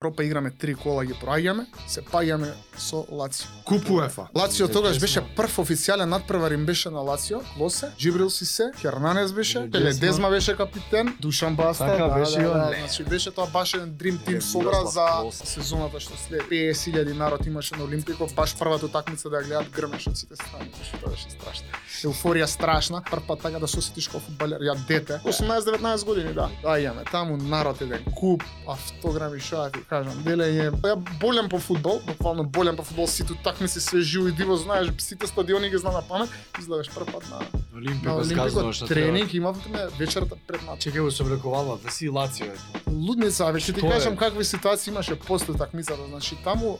[0.00, 3.48] Пропа играме три кола ги проаѓаме, се паѓаме со Лацио.
[3.66, 4.28] Куп УЕФА.
[4.34, 9.58] Лацио тогаш беше прв официјален надпревар им беше на Лацио, Лосе, Джибрил Сисе, Хернанес беше,
[9.58, 9.72] Ледесма.
[9.72, 12.78] Пеледезма беше капитен, Душан Баста, Така да, беше да, он, да, не.
[12.78, 17.76] значи беше тоа баш еден дрим тим собра за сезоната што след 50.000 народ имаше
[17.76, 21.30] на Олимпико, баш првата утакмица да ја гледат грмеш од сите страни, што тоа беше
[21.34, 21.66] страшно.
[22.06, 26.46] Еуфорија страшна, прв пат така да се осетиш како фудбалер, ја дете, 18-19 години, да.
[26.62, 30.68] Да, имаме таму народ еден куп, автограми, што кажам, делење.
[30.84, 34.88] Ја болем по фудбал, буквално болем по фудбал, сите утакмици све живо и диво, знаеш,
[34.98, 37.38] сите стадиони ги знам на памет, изгледаш прв пат на,
[38.04, 40.84] на Олимпико тренинг, имавме вечерта пред матч.
[40.84, 42.56] Чекај го се облекувала, да си Лацио е.
[42.90, 43.90] Лудница, а веќе ти е?
[43.90, 46.78] кажам какви ситуации имаше после такмицата, значи таму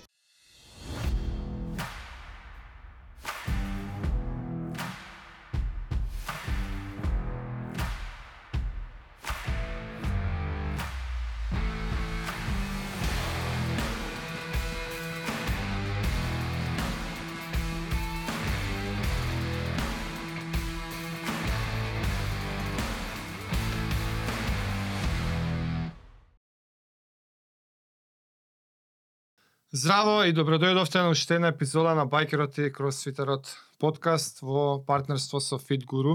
[29.68, 35.58] Здраво и добродојдовте на уште една епизода на Байкерот и Кросфитерот подкаст во партнерство со
[35.60, 36.14] Fit Guru,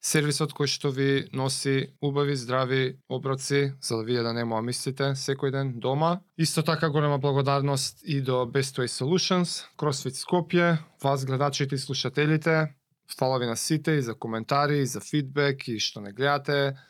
[0.00, 5.12] сервисот кој што ви носи убави, здрави оброци за да вие да не му мислите
[5.12, 6.22] секој ден дома.
[6.38, 12.72] Исто така голема благодарност и до Best Way Solutions, Кросфит Скопје, вас гледачите и слушателите.
[13.18, 16.80] Фала ви на сите и за коментари, и за фидбек и што не гледате.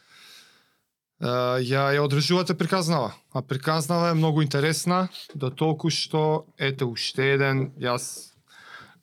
[1.20, 3.12] Ја ја одржувате приказнава.
[3.32, 8.32] А приказнава е многу интересна, до толку што ете уште еден јас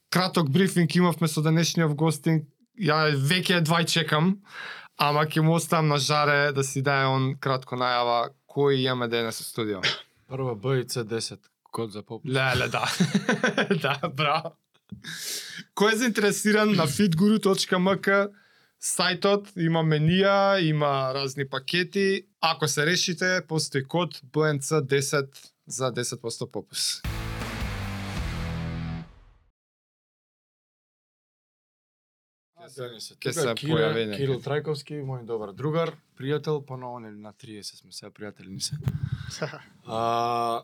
[0.10, 2.48] краток брифинг имавме со денешниот гостинг.
[2.78, 4.42] Ја веќе едва чекам,
[4.98, 9.38] ама ќе му оставам на жаре да си даде он кратко најава кој имаме денес
[9.42, 9.82] во студио.
[10.28, 11.38] Прва Б и С10,
[11.72, 12.26] код за поп.
[12.26, 12.86] Леле, да.
[13.84, 14.58] да, браво.
[15.78, 18.30] Кој е заинтересиран на fitguru.mk
[18.84, 22.28] сајтот, има менија, има разни пакети.
[22.42, 25.28] Ако се решите, постои код BNC10
[25.68, 27.02] за 10% попус.
[33.20, 34.18] Ке се појави некаде.
[34.20, 38.76] Кирил Трајковски, мој добар другар, пријател, на он на 30 сме сега пријатели ни се.
[39.88, 40.64] А,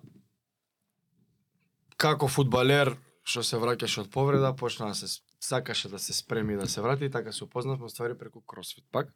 [1.98, 5.08] како фудбалер што се враќаше од повреда, почна да се
[5.44, 9.14] сакаше да се спреми да се врати и така се упознавме ствари преку кросфит пак,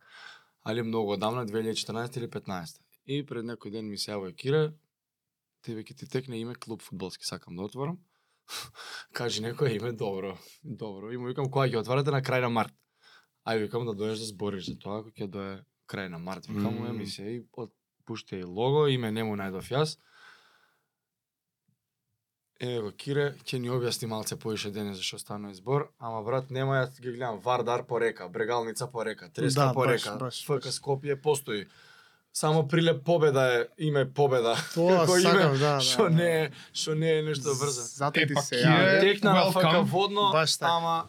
[0.63, 2.81] али многу одамна 2014 или 15.
[3.07, 4.73] И пред некој ден ми се јавува Кире,
[5.63, 7.99] ти веќе ти текне име клуб фудбалски сакам да отворам.
[9.17, 11.11] Кажи некој име добро, добро.
[11.11, 12.75] И му викам кога ќе отварате на крај на март.
[13.47, 16.51] Ај викам да доеш да збориш за тоа ако ќе дое крај на март.
[16.51, 16.91] Викам му Мм.
[16.97, 17.71] емисија и од
[18.03, 19.95] пуште и лого, име не му најдов јас.
[22.59, 26.79] Еве го Кире, ќе ни објасни малце поише денес зашо станува збор, ама брат нема
[26.79, 30.45] јас ги гледам Вардар по река, Брегалница по река, Треска Да, по баш, река, баш,
[30.45, 30.65] ФК.
[30.73, 31.67] Скопје постои.
[32.33, 34.55] Само прилеп победа е име победа.
[34.73, 35.81] Тоа Како сакам, име, да, да.
[35.81, 37.81] Што не е, што не е нешто брзо.
[37.81, 38.99] Затоа Е, ти па се Кире, јави.
[39.01, 39.51] Текна на.
[39.51, 40.71] ФК водно, Баш така.
[40.71, 41.05] ама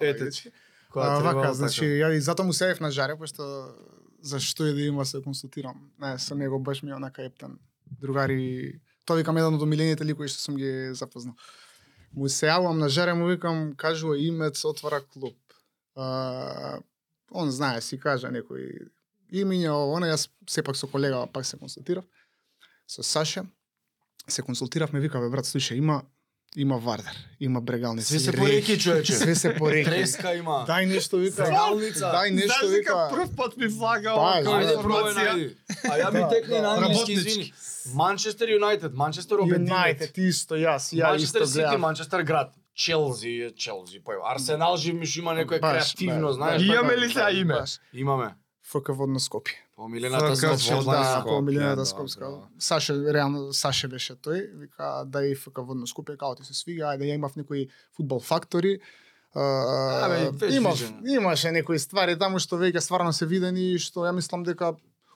[0.00, 0.50] ете ти.
[0.90, 1.54] Кога А, вака, така.
[1.54, 3.70] значи, ја и затоа му сеев на жаре, пошто
[4.22, 5.90] зашто и да има се консултирам.
[6.00, 7.58] Не, со него баш ми е онака ептен.
[8.00, 11.34] Другари, тоа викам еден од омилените ликови што сум ги запознал.
[12.12, 15.36] Му се јавувам на жаре, му викам, кажува имец, отвара клуб.
[15.96, 16.78] А,
[17.30, 18.88] он знае, си кажа некој
[19.32, 22.04] имиња, ово, она, јас сепак со колега пак се консултирав.
[22.88, 23.44] Со Саше,
[24.28, 26.02] се консултиравме, вика, бе, брат, слушај, има
[26.56, 28.08] има Вардар, има Брегалница.
[28.08, 28.78] Све се и по реки, реки.
[28.78, 29.12] човече.
[29.12, 29.90] Све се по реки.
[29.90, 30.64] Треска има.
[30.68, 31.42] Дај нешто вика.
[31.42, 32.04] Брегалница.
[32.06, 33.08] Дај нешто Знаеш вика.
[33.12, 35.54] прв пат ми влага пробај информација.
[35.84, 36.62] А ја ми Да, текне да.
[36.62, 37.52] на англиски, извини.
[37.94, 39.68] Манчестер Юнайтед, Манчестер обединет.
[39.68, 41.76] Юнайтед исто јас, ја Манчестер исто Сити.
[41.76, 42.52] Манчестер град.
[42.74, 46.62] Челзи, е Челзи, па Арсенал жив миш има некој Баш, креативно, знаеш.
[46.62, 47.54] Имаме ли сега име?
[47.92, 48.34] Имаме.
[48.64, 49.67] ФК Водно Скопје.
[49.78, 50.98] По милената ФК Скопје, Водно да.
[50.98, 52.28] Да, Скопје, по милионата да, Скопска.
[52.58, 54.40] Саше, реално, Саше беше тој.
[54.58, 58.18] Вика, да и ФК Водно Скопје, као ти се свига, ајде, ја имав некои фудбал
[58.18, 58.80] фактори.
[60.50, 60.98] Имав, вижено.
[61.06, 64.72] имаше некои ствари таму што веќе стварно се видени и што ја мислам дека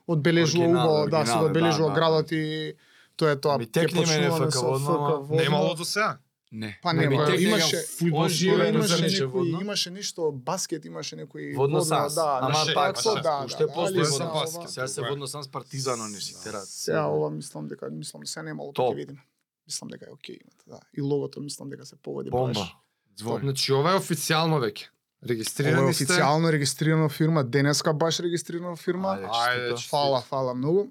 [0.07, 1.99] одбележува убаво, да, се оригинал, одбележува да, да.
[1.99, 2.73] градот и
[3.19, 3.59] тоа е тоа.
[3.59, 5.27] Ами текне Ќе мене ФК Водно.
[5.35, 6.22] Немало до сега.
[6.53, 6.79] Не.
[6.81, 8.19] Па Не, нема, ми текне имаше некој фудбал
[8.57, 9.61] на имаше некои, водно.
[9.61, 12.15] имаше ништо баскет, имаше некои Водно санс.
[12.15, 14.69] да, Ама пак, ше, да, уште да, постои али водно сега баскет.
[14.69, 16.67] Сега се водно сам с Партизано не си терат.
[16.67, 18.93] Сега ова мислам дека мислам се немало па Топ.
[18.93, 19.19] ќе видиме.
[19.67, 20.79] Мислам дека е окей, имате, да.
[20.93, 22.53] И логото мислам дека се погоди Бомба.
[22.53, 22.75] баш.
[23.17, 23.41] Звон.
[23.41, 24.83] Значи ова е официјално веќе.
[24.83, 26.05] Ова е Регистрирани сте.
[26.05, 29.07] официјално регистрирана фирма, денеска баш регистрирана фирма.
[29.23, 30.87] Ајде, Фала, фала многу.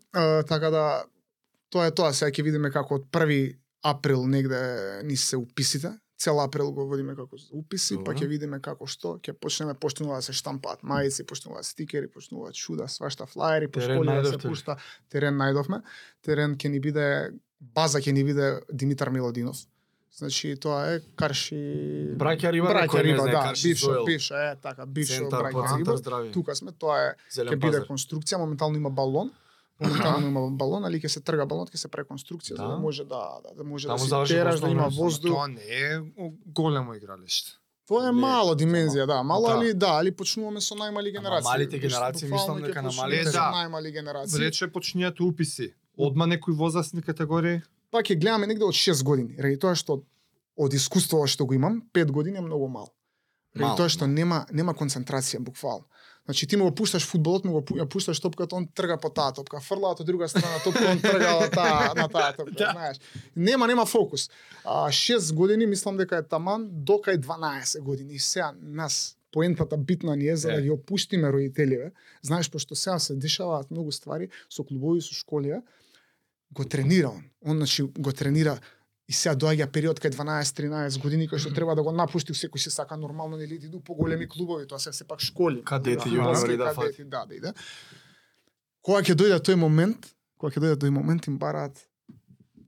[0.48, 1.04] Така да
[1.70, 5.98] Тоа е тоа, сега ќе видиме како од 1 април негде ни се уписите.
[6.18, 8.18] Цел април го водиме како уписи, па Добро.
[8.20, 12.86] ќе видиме како што, ќе почнеме почнува да се штампаат мајци, почнуваат стикери, почнуваат шуда,
[12.86, 14.76] свашта флаери, по школи да се пушта.
[15.10, 15.82] Терен најдовме.
[16.22, 19.66] Терен ќе ни биде база ќе ни биде Димитар Милодинов.
[20.14, 21.58] Значи тоа е Карши
[22.20, 26.32] Браќа Риба, Браќа Риба, да, бившо, бившо, е така, бившо Браќа Риба.
[26.32, 29.32] Тука сме, тоа е ќе биде конструкција, моментално има балон.
[29.82, 32.68] Моментално има балон, али ќе се трга балон, ќе се преконструкција за Да.
[32.68, 35.30] да може да да, да може Таму да заврши тераш, да има воздух.
[35.30, 36.00] Тоа не е
[36.46, 37.50] големо игралиште.
[37.86, 39.54] Тоа е Не, мало димензија, да, мало Да.
[39.54, 41.44] али да, али почнуваме со најмали генерации.
[41.44, 43.52] малите Баш генерации, мислам дека на малите- Да.
[43.52, 44.38] најмали генерации.
[44.40, 45.74] Рече почнијат уписи.
[45.98, 47.60] Одма некои возрастни категории.
[47.90, 50.02] Па ќе гледаме негде од 6 години, ради тоа што
[50.56, 52.88] од искуство што го имам, 5 години е многу мал.
[53.56, 55.84] Ради тоа што нема нема концентрација буквално.
[56.24, 59.60] Значи ти му го пушташ фудбалот, му го пушташ топката, он трга по таа топка,
[59.60, 62.70] фрлаат од друга страна топка, он трга од таа на таа топка, Да.
[62.72, 62.96] знаеш.
[63.36, 64.30] Нема нема фокус.
[64.64, 68.14] А 6 години мислам дека е таман до кај 12 години.
[68.14, 71.92] И сега нас поентата битна ни е за да ги опуштиме родителиве.
[72.22, 75.60] Знаеш пошто сега се дешаваат многу ствари со клубови со школи,
[76.52, 77.24] го тренира он.
[77.46, 78.58] Он значи го тренира
[79.12, 82.70] и сега доаѓа период кај 12-13 години кај што треба да го напушти секој се
[82.72, 85.60] сака нормално нели да иду по големи клубови, тоа се сепак школи.
[85.68, 87.52] Кадети, Да, јуниори да кадети, да, да иде.
[88.80, 90.08] Кога ќе дојде тој момент,
[90.40, 91.84] кога ќе дојде тој момент им бараат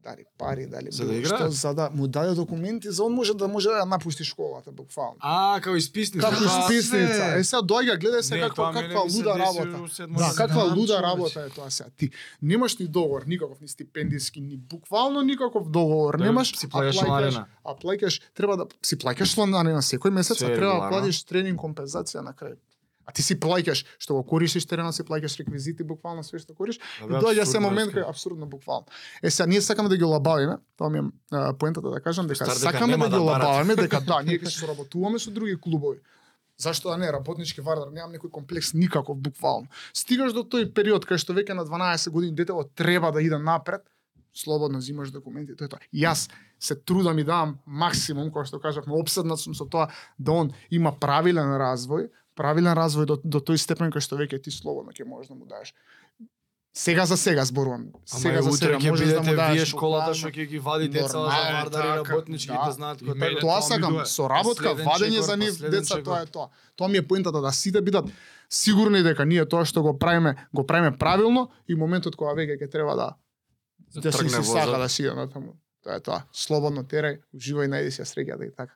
[0.05, 3.49] дали пари, дали За да што, за да му даде документи за он може да
[3.49, 5.17] може да напушти школата буквално.
[5.21, 6.31] А, како исписница.
[6.31, 7.15] Како Тоа- списница.
[7.15, 7.39] се.
[7.39, 10.07] Е сега доаѓа, гледај се Не, каква се луда работа.
[10.09, 11.91] Да, каква луда работа е тоа сега.
[11.97, 12.11] Ти
[12.43, 16.57] немаш ни договор никаков, ни стипендиски, ни буквално никаков договор Да, немаш.
[16.57, 20.89] си плаќаш а плаќаш треба да си плаќаш чланарина секој месец, Се а треба да
[20.89, 22.55] платиш тренинг компензација на крај.
[23.07, 26.83] А ти си плаќаш што го користиш теренот, си плаќаш реквизити, буквално све што користиш.
[27.01, 28.07] Да, И бе, доаѓа се момент искрено.
[28.07, 28.87] кај апсурдно буквално.
[29.23, 31.03] Е сега ние сакаме да ги лабавиме, тоа ми е
[31.33, 34.23] а, поентата да кажам дека Стар дека сакаме нема да ги да лабавиме дека да,
[34.23, 36.01] ние ќе се соработуваме со други клубови.
[36.59, 39.67] Зашто да не, работнички вардар, немам некој комплекс никаков буквално.
[39.93, 43.83] Стигаш до тој период кај што веќе на 12 години детето треба да иде напред,
[44.35, 45.83] слободно взимаш документи, тоа е тоа.
[45.95, 50.53] Јас се трудам и давам максимум, кој што кажавме, обседнат сум со тоа да он
[50.71, 55.07] има правилен развој, правилен развој до, до тој степен кај што веќе ти слободно ќе
[55.07, 55.75] можеш да му дадеш.
[56.77, 57.93] Сега за сега зборувам.
[58.05, 60.59] Сега Ама за сега ќе можеш да му бидете дадеш вие школата што ќе ги
[60.59, 62.63] вади деца за вардари така, работнички да.
[62.67, 66.27] да знаат кој мене тоа Тоа сакам, соработка, Последен вадење за нив деца, тоа е
[66.27, 66.49] тоа.
[66.75, 68.11] Тоа ми е поентата да сите бидат
[68.51, 72.71] сигурни дека ние тоа што го правиме, го правиме правилно и моментот кога веќе ќе
[72.71, 73.15] треба да
[73.95, 74.63] да си, тргне си возот.
[74.63, 75.55] сака да си иде натаму.
[75.85, 76.25] Тоа е тоа.
[76.33, 78.75] Слободно терај, уживај, најди си ја среќата и така.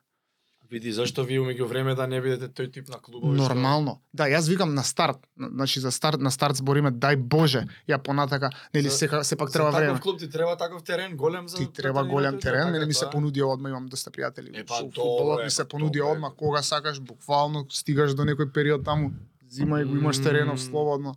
[0.71, 3.33] Види зашто вие меѓу време да не бидете тој тип на клубови.
[3.33, 4.01] што- Нормално.
[4.13, 5.17] Да, јас викам на старт.
[5.35, 9.47] На- Значи за старт на старт збориме дај Боже, ја понатака, нели За- сека сепак
[9.47, 9.99] За треба таков време.
[9.99, 12.93] клуб ти треба таков терен голем за Ти да треба голем терен, така мене ми
[12.93, 13.11] се тоа е.
[13.11, 14.49] понуди одма, имам доста пријатели.
[14.53, 18.51] Е, па, фудбалот е, ми се па, понуди одма кога сакаш, буквално стигаш до некој
[18.51, 19.11] период таму,
[19.49, 21.15] зимај го имаш теренов слободно,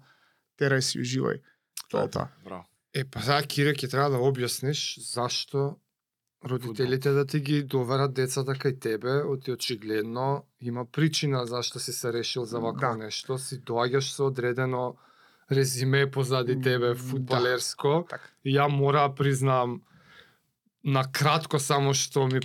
[0.58, 1.40] терај си уживај.
[1.90, 2.28] Тоа е тоа.
[2.44, 2.64] Браво.
[2.94, 5.76] Е, па сега Кире ќе треба да објасниш зашто
[6.50, 12.12] родителите да ти ги доверат децата кај тебе, оти очигледно има причина зашто си се
[12.12, 12.96] решил за вакво Да.
[12.96, 14.96] нешто, си доаѓаш со одредено
[15.50, 16.94] резиме позади тебе Да.
[16.94, 18.06] фудбалерско.
[18.44, 19.82] И ја мора да признам
[20.84, 22.40] на кратко само што ми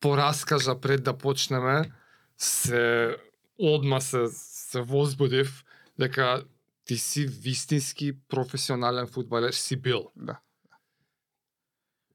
[0.00, 1.92] пораскажа пред да почнеме,
[2.38, 3.16] се
[3.58, 5.64] одма се се возбудив
[5.98, 6.44] дека
[6.84, 10.10] ти си вистински професионален фудбалер си бил.
[10.16, 10.40] Да.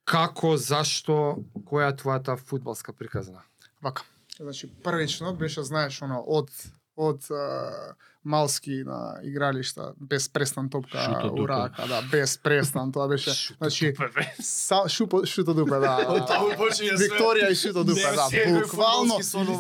[0.07, 3.43] Како, зашто, која е твојата фудбалска приказна?
[3.83, 4.07] Вака.
[4.39, 6.51] Значи првично беше знаеш она од
[6.97, 11.41] од а, малски на игралишта без престан топка дупе.
[11.41, 13.93] урака, да, без престан, тоа беше значи
[14.41, 15.97] са, шупо, шуто дупе, да.
[17.03, 18.27] Викторија и шуто дупе, да,
[18.59, 19.19] буквално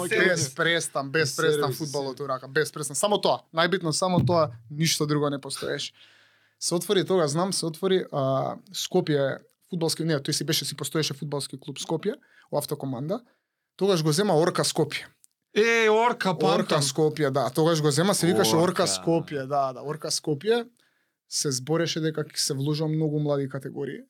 [0.09, 2.95] без престан, без престан фудбалот урака, без престан.
[2.95, 5.93] Само тоа, најбитно само тоа, ништо друго не постоеше.
[6.59, 9.37] Се отвори тога, знам, се отвори а, Скопје
[9.69, 12.15] фудбалски, не, тој си беше си постоеше фудбалски клуб Скопје,
[12.51, 13.21] у автокоманда.
[13.75, 15.05] Тогаш го зема Орка Скопје.
[15.53, 16.81] Е, Орка, Орка памтам.
[16.81, 17.49] Скопје, да.
[17.49, 18.87] Тогаш го зема, се викаше Орка Орка.
[18.87, 19.81] Скопје, да, да.
[19.83, 20.67] Орка Скопје
[21.29, 24.03] се збореше дека ќе се вложува многу млади категории.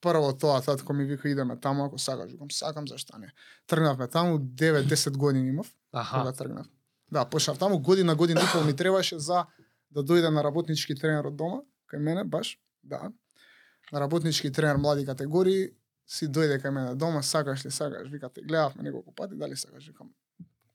[0.00, 3.32] Прво тоа, татко ми вика идеме таму ако сакаш, викам сакам зашто не.
[3.66, 6.32] Тргнавме таму 9-10 години имав кога Аха.
[6.32, 6.66] тргнав.
[7.12, 9.46] Да, почнав таму година, година и пол ми требаше за
[9.90, 13.10] да дојде на работнички тренер од дома, кај мене баш, да.
[13.94, 15.70] Работнички тренер млади категории,
[16.06, 20.10] си дојде кај мене дома, сакаш ли, сакаш, викате, гледавме неколку пати, дали сакаш, викам,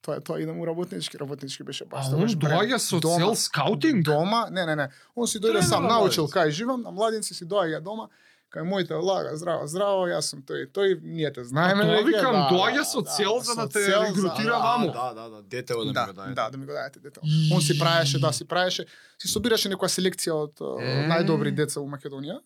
[0.02, 3.18] тоа е тоа, идам у работнички, работнички беше баш А тогаш он доаѓа со дома.
[3.18, 4.06] цел скаутинг?
[4.06, 4.90] Дома, не, не, не.
[5.16, 8.10] Он си дојде сам, на научил кај живам, на младинци си доаѓа дома,
[8.54, 11.88] Кај моите лага, здраво, здраво, јас сум тој, и тој, ние те знаеме.
[11.90, 14.92] тоа викам, да, доаѓа да, со да, цел за да те регрутира да, ваму.
[14.94, 16.14] Да, да, да, дете да ми го даде.
[16.14, 17.20] да, да ми го дадете дете.
[17.54, 18.86] Он си правеше, да, си правеше,
[19.18, 20.62] си собираше некоја селекција од
[21.10, 22.38] најдобри деца у Македонија.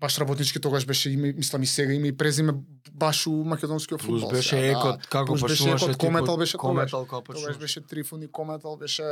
[0.00, 2.52] Баш работнички тогаш беше име, мислам и сега име и презиме
[2.92, 4.30] баш у македонскиот Плюс фудбал.
[4.30, 4.68] беше сега, да.
[4.68, 6.60] екот, како Плюс беше екот, Кометал беше тогаш.
[6.60, 7.58] Кометал Тогаш почнуваше.
[7.58, 9.02] беше Трифун и Кометал, беше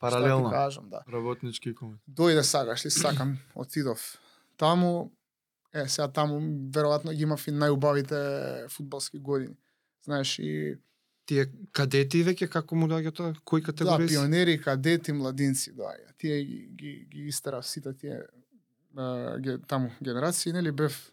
[0.00, 0.48] Паралелно.
[0.48, 1.00] Што кажам, да.
[1.12, 2.00] Работнички комет.
[2.10, 4.18] Дојде сакаш ли сакам, отидов.
[4.56, 5.12] Таму
[5.72, 9.56] е сега таму веројатно ги имав и најубавите фудбалски години.
[10.04, 10.76] Знаеш и
[11.26, 13.34] Тие кадети веќе како му доаѓа тоа?
[13.44, 14.08] Кои да, категории?
[14.08, 14.14] се?
[14.14, 16.12] пионери, кадети, младинци доаѓа.
[16.18, 18.20] Тие ги, ги, ги истера сите тие
[18.96, 21.10] а, ге, таму генерации, нели бев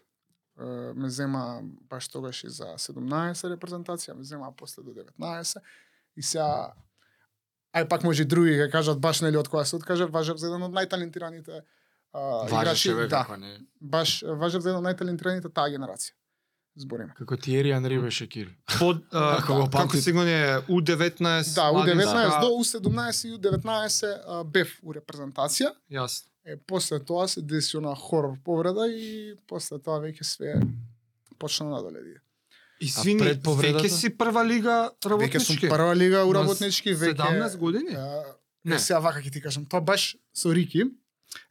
[0.56, 1.60] а, ме зема
[1.90, 5.58] баш тогаш и за 17 репрезентација, ме зема после до 19
[6.16, 6.72] и сега
[7.74, 10.46] ај пак може и други ќе кажат баш нели од која се откажав, важев за
[10.46, 11.62] еден од најталентираните
[12.12, 13.58] а, играчи, бе да, како не.
[13.80, 16.12] баш важев за еден од најталентираните таа генерација.
[16.74, 17.12] Збориме.
[17.12, 18.46] Како Тиери Анри беше кил.
[18.78, 20.00] Под, а, како памтите.
[20.02, 20.36] си го не
[20.68, 25.72] У19, Да, у 19 младинска- до у 17 и у 19 а, бев у репрезентација.
[25.90, 26.31] Јасно.
[26.44, 30.54] Е, после тоа се деси она хорор повреда и после тоа веќе све
[31.38, 32.20] почна надоле иде.
[32.80, 33.78] Извини, пред повредата?
[33.78, 35.68] веќе си прва лига Веќе сум работнички.
[35.68, 37.94] прва лига у На работнички, веќе 17 години?
[37.94, 38.24] А,
[38.64, 38.70] Не.
[38.70, 38.78] не.
[38.78, 40.82] Сега вака ќе ти кажам, тоа баш со Рики.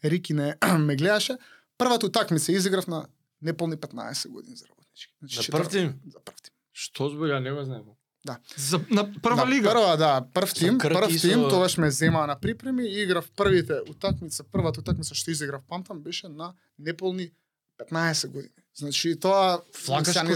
[0.03, 1.37] Рики не ме гледаше.
[1.77, 3.07] Првата утакмица изиграв на
[3.41, 5.13] неполни 15 години за работнички.
[5.19, 5.99] Значи, На четвр- прв тим?
[6.05, 6.53] За прв тим.
[6.73, 8.39] Што збоја, не го знаем.
[8.57, 9.69] За, на прва на лига.
[9.71, 13.31] Прва, да, прв тим, Крки прв со- тим, тогаш ме зема на припреми и играв
[13.31, 17.31] првите утакмица, првата утакмица што изиграв, памтам, беше на неполни
[17.79, 18.53] 15 години.
[18.75, 20.29] Значи тоа Флагаш осмо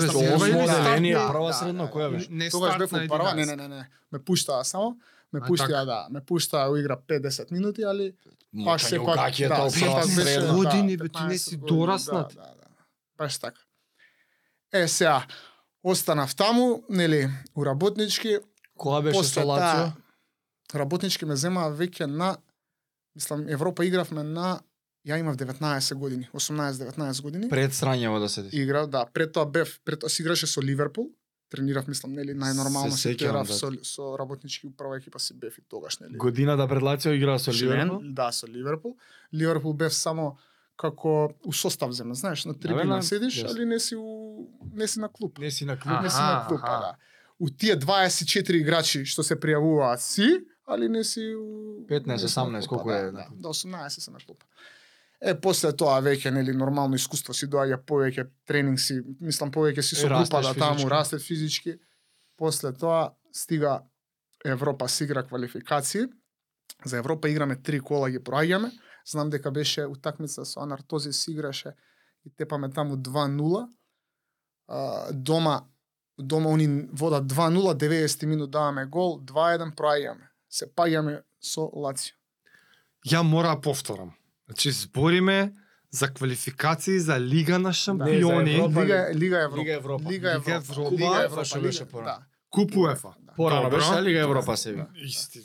[0.45, 1.33] или оделение, стартна?
[1.33, 2.09] прва да, средно, да, која да.
[2.09, 2.27] беше?
[2.31, 3.35] Не Тогаш бев прва, 11.
[3.35, 3.89] не, не, не, не.
[4.11, 4.97] Ме пуштаа само,
[5.33, 5.85] ме А, пуштија, така.
[5.85, 8.13] да, ме пуштаа у игра 5-10 минути, али
[8.55, 10.47] Мочање се пак, да, се прва пак беше, средно.
[10.47, 12.27] да, Години, бе, ти не 15 си дораснат.
[12.29, 12.67] Да, да, да.
[13.17, 13.61] Баш така.
[14.73, 15.25] Е, сега,
[15.91, 18.39] останав таму, нели, у работнички,
[18.77, 19.61] Која беше после со Лацио?
[19.61, 19.93] таа
[20.73, 22.37] работнички ме зема веќе на
[23.15, 24.59] мислам Европа игравме на
[25.05, 27.49] ја имав 19 години, 18-19 години.
[27.49, 28.57] Пред срањево да се деси.
[28.57, 31.11] Играв, да, пред тоа бев, пред тоа си играше со Ливерпул.
[31.49, 33.53] Тренирав, мислам, нели, најнормално Се се тренирав да.
[33.53, 36.17] со, со работнички у прва екипа си бев и тогаш, нели.
[36.17, 38.01] Годината пред Лацио играа со Ливерпул.
[38.01, 38.97] Да, со Ливерпул.
[39.33, 40.37] Ливерпул бев само
[40.77, 43.55] како у состав земе, знаеш, на трибина седиш, јасно.
[43.55, 45.39] али не си у не си на клуб.
[45.39, 45.94] Не си на клуб.
[45.98, 46.79] А, не си на клуб, аха.
[46.79, 46.96] да.
[47.39, 52.39] У тие 24 играчи што се пријавуваат си, али не си у 15, не си
[52.39, 53.27] на 18, клупа, колку да, е, Да, да.
[53.32, 54.44] до 18 се на клуб.
[55.22, 59.96] Е, после тоа веќе нели нормално искуство си доаѓа повеќе тренинг си, мислам повеќе си
[59.96, 61.79] со група да таму растет физички.
[62.38, 63.82] После тоа стига
[64.46, 66.05] Европа си игра квалификации.
[66.86, 68.72] За Европа играме три кола ги проаѓаме.
[69.05, 71.75] Знам дека беше утакмица со Анартози си играше
[72.25, 73.67] и тепаме таму 2-0.
[74.67, 75.62] А, дома
[76.17, 80.29] дома они водат 2-0, 90 минут даваме гол, 2-1 проаѓаме.
[80.50, 82.15] Се паѓаме со Лацио.
[83.05, 84.13] Ја мора да повторам.
[84.47, 85.53] Значи збориме
[85.91, 88.83] за квалификации за Лига на шампиони, Европа.
[88.83, 89.62] Лига Лига Европа.
[89.62, 90.09] Лига Европа.
[90.09, 90.51] Лига Европа.
[90.51, 90.91] Европа.
[90.91, 92.19] Лига Куба, Европа што беше порано.
[92.19, 92.34] Да.
[92.55, 93.13] Куп УЕФА.
[93.35, 94.83] Порано беше Лига Европа се ви.
[94.95, 95.39] Исти.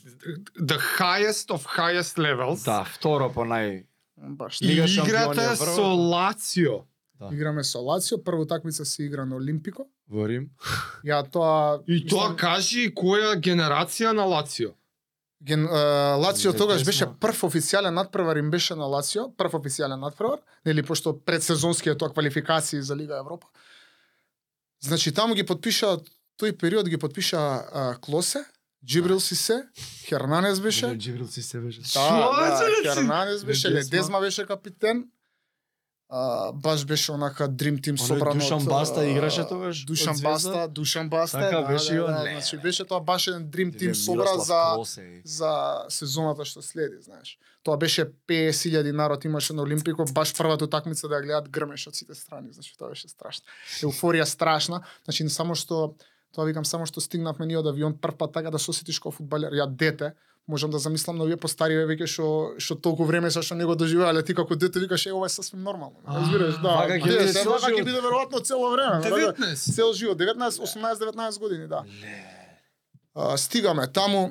[0.61, 2.64] The highest of highest levels.
[2.64, 3.87] Да, второ по нај
[4.21, 4.61] Баш.
[4.61, 6.11] И Лига играта шампиони е со прво.
[6.11, 6.76] Лацио.
[7.21, 7.29] Да.
[7.33, 9.87] Играме со Лацио, прва такмица се игра на Олимпико.
[10.09, 10.50] во Рим.
[11.05, 14.71] Ја тоа И тоа мислам, кажи која генерација на Лацио.
[15.43, 20.38] ген, е, Лацио тогаш беше прв официјален надпревар им беше на Лацио, прв официјален надпревар,
[20.67, 23.47] нели пошто предсезонскиот тоа квалификации за Лига Европа.
[24.81, 25.99] Значи таму ги подпиша
[26.40, 28.44] тој период ги подпиша а, Клосе,
[28.87, 29.68] Джибрил Сисе,
[30.09, 30.97] Хернанес беше.
[30.99, 31.80] Джибрил си се беше.
[31.80, 32.94] Да, Што, да?
[32.94, 34.20] Хернанес беше, Ледезма.
[34.20, 35.04] Беше капитен.
[36.12, 40.16] А, баш беше онака Dream Team собрано Душан Баста играше тогаш Душан?
[40.23, 43.92] Баста, Душан Баста, Така да, беше да, да, значи беше тоа баш еден Dream Team
[43.92, 45.23] собра за Клосе.
[45.25, 47.38] за сезоната што следи, знаеш.
[47.62, 51.94] Тоа беше 50.000 народ имаше на Олимпико, баш првата утакмица да ја гледат грмеш од
[51.94, 53.47] сите страни, значи тоа беше страшно.
[53.87, 55.94] Еуфорија страшна, значи не само што
[56.35, 59.13] тоа викам само што стигнавме ние од авион прв пат така да се осетиш како
[59.15, 60.13] фудбалер, ја дете,
[60.47, 62.27] можам да замислам на овие постариве веќе што
[62.59, 65.35] што толку време са што не го доживеале ти како дете викаш е ова е
[65.35, 65.97] сасвим нормално.
[66.07, 66.75] Разбираш, да.
[66.83, 67.87] вака ќе биде се, цел ќе живот.
[67.87, 68.99] биде веројатно цело време.
[69.01, 69.75] вака, 19.
[69.75, 71.85] Цел живот, 19, 18, 19 години, да.
[73.15, 74.31] А, стигаме таму,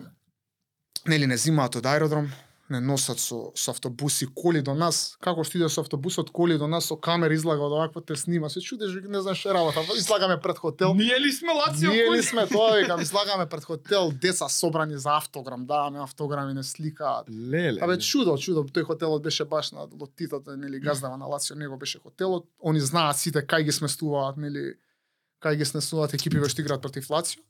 [1.08, 2.32] нели не зимаат од аеродром,
[2.70, 6.68] не носат со, со автобуси коли до нас, како што иде со автобусот коли до
[6.68, 10.58] нас со камера излага од овакво те снима, се чудеш, не знаеш работа, излагаме пред
[10.58, 10.94] хотел.
[10.94, 11.92] Ние ли сме Лацио?
[11.92, 16.64] Ние ли сме тоа, викам, излагаме пред хотел, деца собрани за автограм, даваме автограми, не
[16.64, 17.30] сликаат.
[17.30, 17.82] Леле.
[17.82, 22.00] Абе чудо, чудо, тој хотелот беше баш на лотитата, нели газдава на Лацио, него беше
[22.00, 22.46] хотелот.
[22.64, 24.78] Они знаат сите кај ги сместуваат, нели
[25.42, 27.42] кај ги сместуваат екипиве што играат против Лацио.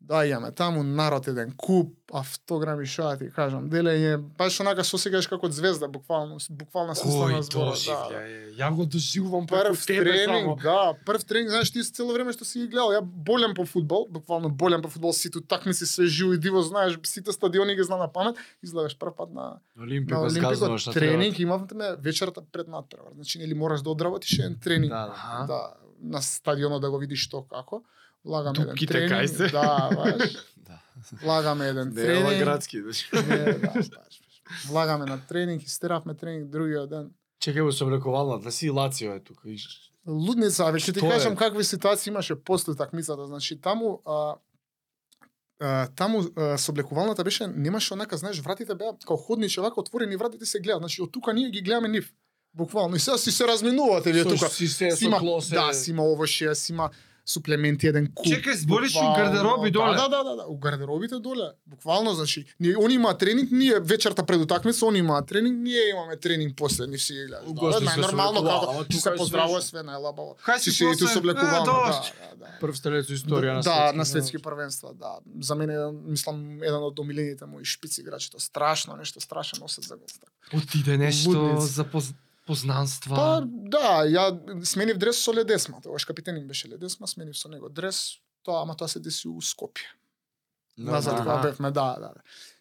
[0.00, 4.96] Да, имаме таму народ еден куп, автограми, што да ти кажам, делење, баш онака се
[4.96, 7.74] осеќаш како звезда, буквално, буквално се Кој на збора.
[7.76, 8.40] доживља е?
[8.58, 10.56] Ја го доживувам Прв тренинг, само.
[10.62, 14.06] да, прв тренинг, знаеш ти цело време што си ги гледал, ја болем по фудбал,
[14.10, 18.00] буквално болем по фудбал, сите такмици се живо и диво, знаеш, сите стадиони ги знам
[18.00, 23.12] на памет, излагаш прв пат на Олимпико на на тренинг имавме вечерта пред надпревар.
[23.14, 24.90] Значи нели мораш да одработиш еден тренинг.
[24.90, 25.46] Да, да.
[25.46, 27.82] Да на стадионот да го видиш што како.
[28.24, 29.12] Влагаме еден тренинг.
[29.12, 29.48] кај се?
[29.48, 30.36] Да, баш.
[30.70, 30.78] Да.
[31.22, 32.44] Влагаме еден Не е ова тренинг.
[32.44, 33.08] градски, значи.
[33.12, 34.20] Не, да, баш, баш.
[34.66, 37.10] Влагаме на тренинг, истеравме тренинг другиот ден.
[37.40, 39.48] Чекај во соблекувалната си Лацио е тука.
[40.06, 41.10] Лудница, веќе ќе ти Што е?
[41.10, 43.26] кажам какви ситуации имаше после такмицата.
[43.26, 44.36] Значи таму а,
[45.60, 50.46] а, таму а, соблекувалната беше немаше онака, знаеш, вратите беа као ходниче, вака отворени вратите
[50.46, 50.80] се гледаат.
[50.82, 52.12] Значи од тука ние ги гледаме нив.
[52.54, 52.96] Буквално.
[52.96, 54.48] И сега си се разминувате вие тука.
[54.48, 55.54] си се Си со има, клосе.
[55.54, 56.90] да, си има овошија, си има
[57.26, 58.26] суплементи еден куп.
[58.26, 59.94] Чекај, збориш у гардероби доле?
[59.94, 61.50] Да, да, да, да, у гардеробите доле.
[61.66, 66.16] Буквално, значи, ние они имаат тренинг, ние вечерта пред утакмица, они имаат тренинг, ние имаме
[66.16, 67.14] тренинг после, ни си.
[67.46, 70.58] У Да, нормално како ти тука се е поздравува све најлабаво.
[70.58, 71.14] Си си си и ту после.
[71.14, 72.46] соблекувално, А, да, да, да.
[72.60, 73.96] Прв стрелец у историја на Да, светски.
[73.96, 75.12] на светски првенства, да.
[75.40, 80.06] За мене мислам еден од омилените мои шпици играчите, страшно нешто, страшен осет за гол.
[80.54, 81.84] Отиде нешто за.
[82.50, 83.16] Познанства.
[83.16, 84.26] Па да, ја
[84.66, 88.88] сменив дрес со Ледесма, тогаш капитенин беше Ледесма, сменив со него дрес, тоа, ама тоа
[88.90, 89.86] се деси у Скопје.
[90.78, 91.22] Назад Аха.
[91.24, 92.12] кога бевме, да, да.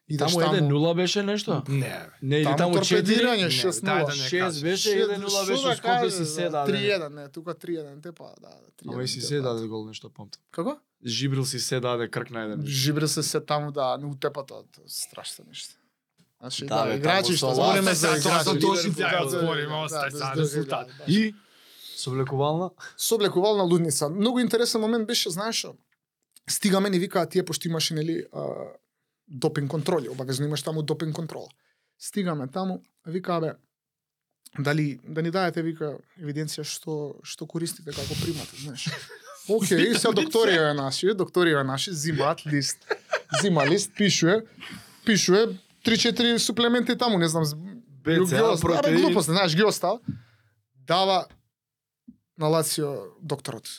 [0.10, 1.62] Идеш Таму 1-0 беше нешто?
[1.70, 2.10] Не.
[2.22, 3.86] Не, или Таму таму 4 торпедирање Не, 6-0.
[3.86, 4.62] дај да не 6 кажеш.
[4.64, 6.74] беше, 1-0 беше, да у Скопје си се даде.
[6.74, 8.94] 3-1, не, тука 3-1 те па, да, да, 3-1.
[8.94, 9.44] Ама и си те се па.
[9.44, 10.42] даде гол нешто помтам.
[10.52, 10.80] Како?
[11.06, 12.66] Жибрил си се даде крк на еден.
[12.66, 14.56] Жибре се се таму да не утепата,
[14.88, 15.79] страшно нешто.
[16.40, 18.60] Значи, Да, да, играчи што збориме за да, тоа играчи.
[18.66, 20.88] доживљај да, да, збориме, остај за резултат.
[21.08, 21.36] И
[21.98, 22.70] соблекувална?
[22.98, 24.10] соблекувална лудница.
[24.10, 25.76] Многу интересен момент беше, знаеш, што,
[26.50, 28.72] стигаме ни викаат тие пошто имаше нели а,
[29.28, 31.50] допинг контроли, обавезно имаш таму допинг контрола.
[32.00, 33.54] Стигаме таму, викаа бе
[34.60, 38.88] дали да ни даете вика евиденција што што користите како примате, знаеш.
[39.50, 42.78] Океј, сега докторија е наши, докторија е наши, зимаат лист.
[43.42, 44.46] Зима лист, пишуе,
[45.06, 47.44] пишуе 3-4 суплементи таму, не знам,
[48.04, 50.00] БЦА, Абе, глупост, знаеш, ги остава.
[50.88, 51.26] Дава
[52.38, 53.70] на Лацио докторот.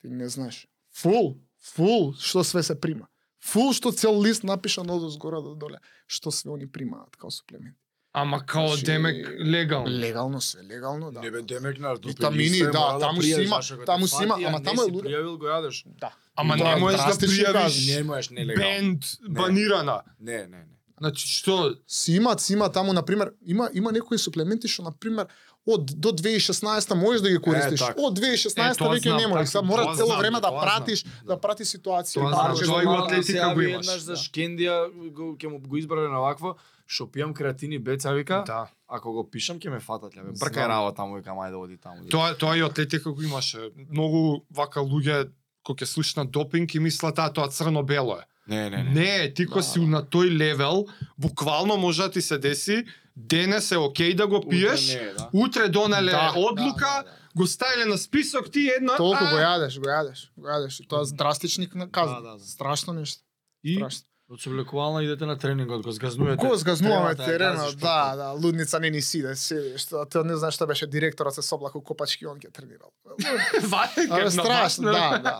[0.00, 0.66] Ти не знаеш.
[0.94, 3.08] Фул, фул, што све се прима.
[3.44, 7.76] Фул што цел лист напишан од згора до доле, што све они примаат као суплемент.
[8.12, 9.90] Ама као Значи, демек легално.
[9.90, 11.20] Легално све, легално, да.
[11.20, 14.84] Не бе демек на Витамини, да, таму си има- таму си има, ама таму е
[14.84, 15.08] лудо.
[15.08, 15.82] Пријавил го јадеш.
[15.86, 16.14] Да.
[16.36, 17.96] Ама Тоа не можеш да пријавиш.
[17.96, 18.70] Не можеш нелегално.
[18.70, 20.02] бенд банирана.
[20.20, 20.73] Не, не, не.
[21.04, 25.26] Значи што Си имаат, си има таму, например, има, има некои суплементи што, например,
[25.66, 27.80] од до 2016 можеш да ги користиш.
[27.82, 27.94] така.
[27.98, 29.32] од 2016 Е, тоа веќе не можеш.
[29.32, 32.14] така, Сега мора цело време да тоа пратиш, да прати ситуација.
[32.14, 34.18] Тоа Да, знам, речеш, тоа и да, во да, атлетика го имаш, Еднаш за да.
[34.18, 34.76] Шкендија
[35.10, 38.44] го- ќе му го избрале на вакво, што пијам креатини беца вика.
[38.46, 38.68] Да.
[38.88, 40.22] Ако го пишам ќе ме фатат, ле.
[40.22, 40.30] бе.
[40.30, 40.40] Знам.
[40.42, 42.08] Бркај работа таму вика, ајде оди таму.
[42.08, 43.70] Тоа тоа и атлетика го имаше.
[43.90, 45.28] Многу вака луѓе
[45.62, 48.24] кои ќе слушнат допинг и мислат а тоа црно-бело е.
[48.48, 48.90] Не, не, не.
[48.90, 49.86] Не, ти кога Да, си да.
[49.86, 50.86] на тој левел,
[51.18, 52.84] буквално може да ти се деси,
[53.16, 55.28] денес е окей да го Утре пиеш, не е, да.
[55.32, 57.16] утре донеле Да, одлука, да, да, да.
[57.36, 60.82] го ставиле на список ти една Толку а, го јадеш, го јадеш, го јадеш.
[60.82, 62.16] И тоа е драстични на казни.
[62.16, 62.44] Да, да, да.
[62.44, 63.22] Страшно нешто.
[63.64, 64.06] И Страшно.
[64.28, 66.46] од соблекувална идете на тренингот, го згазнувате.
[66.46, 70.36] Го згазнуваме Требате да теренот, да, да, лудница не ни сиде, седи, што тоа не
[70.36, 72.92] знаеш што беше директорот се соблаку копачки, он ќе тренирал.
[74.10, 75.38] Абе страшно, да, да.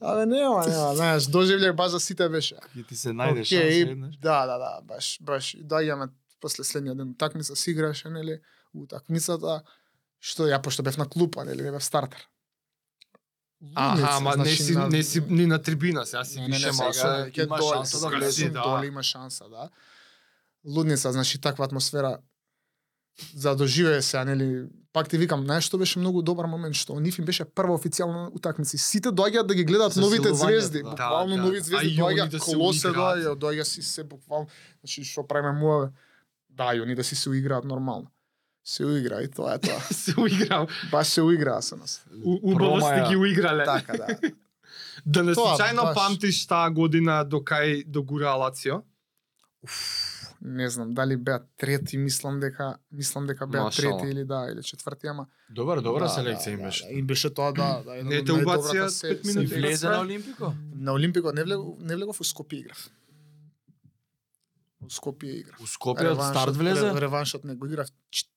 [0.00, 2.54] Абе нема, нема, знаеш, доживљај баш за сите беше.
[2.76, 4.16] Ќе ти се најде Океј, шанса еднаш.
[4.22, 5.54] Да, да, да, баш, баш.
[5.54, 8.40] И доаѓаме после следниот ден такмица си играше, нели,
[8.74, 9.62] у такмицата,
[10.20, 12.28] што ја пошто бев на клупа, нели, не бев стартер.
[13.74, 16.56] Аха, ама не значи, си на- не си ни на трибина, сега си Не, не,
[16.56, 18.62] више не, сега ќе има доле, шанса да сега влезе, сум да.
[18.62, 19.68] доле има шанса, да.
[20.64, 22.18] Лудница, значи таква атмосфера
[23.34, 26.98] за да доживее се, нели, пак ти викам, знаеш што беше многу добар момент што
[27.00, 28.78] нив им беше прва официјална утакмици.
[28.78, 30.90] Сите доаѓаат да ги гледаат новите звезди, да.
[30.90, 31.64] буквално Да, да, нови да.
[31.64, 34.46] звезди А и они доаѓаат, да се колосе доаѓа, доаѓа си се буквално,
[34.80, 35.88] значи што правиме му
[36.50, 38.10] да, и они да си се уиграат нормално.
[38.64, 39.80] Се уигра и тоа е тоа.
[39.92, 40.66] се уиграл.
[40.90, 42.04] Баш се уиграа со нас.
[42.24, 43.64] Убаво сте ги уиграле.
[43.64, 44.06] Така, да.
[45.06, 48.82] Да не случајно памтиш таа година до кај догура Лацио?
[50.42, 53.98] Не знам дали беа трети, мислам дека мислам дека беа Машала.
[53.98, 56.84] трети или да, или четврти, ама Добар, добра да, селекција им да, беше.
[56.84, 59.60] Да, им беше тоа да, да, Не те убација најдобрата се- пет минути И селекција.
[59.60, 60.52] влезе на Олимпико?
[60.74, 62.88] На Олимпикот не влегов, не влегов у Скопје играв.
[64.80, 65.60] У Скопје играв.
[65.60, 66.92] У Скопје од старт влезе?
[66.94, 67.88] Реваншот не го играв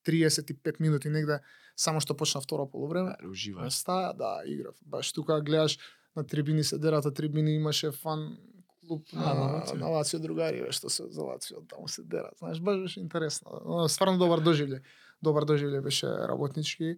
[0.04, 1.40] 35 минути негде,
[1.76, 3.14] само што почна второ полувреме.
[3.24, 3.70] Уживај.
[3.70, 4.74] Ста, да, играв.
[4.84, 5.78] Баш тука гледаш
[6.16, 8.38] на трибини се дерат, а трибини имаше фан
[8.92, 9.78] клуб А, на, на на, Лацио.
[9.78, 12.36] на Лацио другари, што се за Лацио, таму се дерат.
[12.38, 13.62] Знаеш, баш беше интересно.
[13.66, 14.82] Но, Стварно добар доживле.
[15.22, 16.98] Добар доживле беше работнички.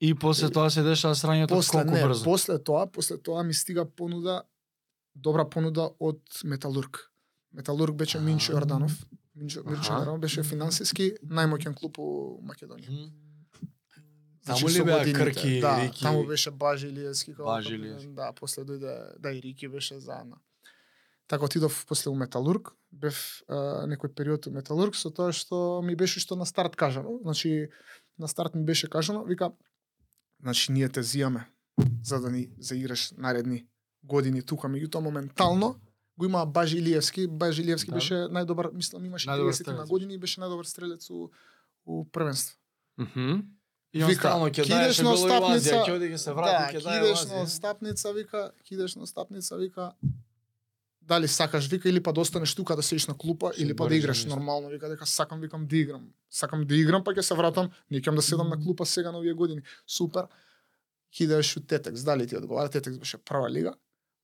[0.00, 2.24] И после тоа се дешава срањето После колку не, брзо.
[2.24, 4.42] после тоа, после тоа ми стига понуда
[5.14, 7.10] добра понуда од Металург.
[7.52, 8.52] Металург беше Минчо.
[8.52, 8.92] Јорданов.
[9.34, 9.62] Минчо.
[9.62, 12.08] Јорданов беше финансиски најмоќен клуб у
[12.42, 12.90] Македонија.
[12.90, 13.08] Мгм.
[14.44, 16.02] Значи, Таму ли беа Крки, да, Рики?
[16.02, 18.08] таму беше Бажи Илиевски Бажи Илиевски.
[18.08, 20.36] Да, после дојде да и Рики беше заедно.
[21.26, 25.96] Така отидов после у Металург, бев а, некој период у Металург со тоа што ми
[25.96, 27.18] беше што на старт кажано.
[27.22, 27.68] Значи
[28.18, 29.52] на старт ми беше кажано, вика
[30.40, 31.46] значи ние те зијаме
[32.02, 33.66] за да ни заиграш наредни
[34.04, 35.76] години тука, меѓутоа моментално
[36.18, 37.96] го има Бажи Илиевски, Бажи Илиевски Да.
[37.96, 41.30] беше најдобар, мислам имаше Најдобар 30 на години и беше најдобар стрелец у,
[41.86, 42.56] у првенство.
[42.98, 43.40] Мгм.
[43.92, 46.82] И он Вика, стално ќе кидеш на стапница, ќе оди ќе се врати, да, ќе
[46.84, 47.34] кидеш лази.
[47.34, 49.92] на стапница, вика, кидеш на стапница, вика,
[51.06, 53.96] дали сакаш, вика, или па да останеш тука да седиш на клупа, или па да
[53.96, 56.08] играш нормално, вика, дека сакам, викам да играм.
[56.30, 59.18] Сакам да играм, па ќе се вратам, не ќе да седам на клупа сега на
[59.18, 59.62] овие години.
[59.86, 60.26] Супер.
[61.16, 63.74] Кидаш у Тетекс, дали ти одговара, Тетекс беше прва лига,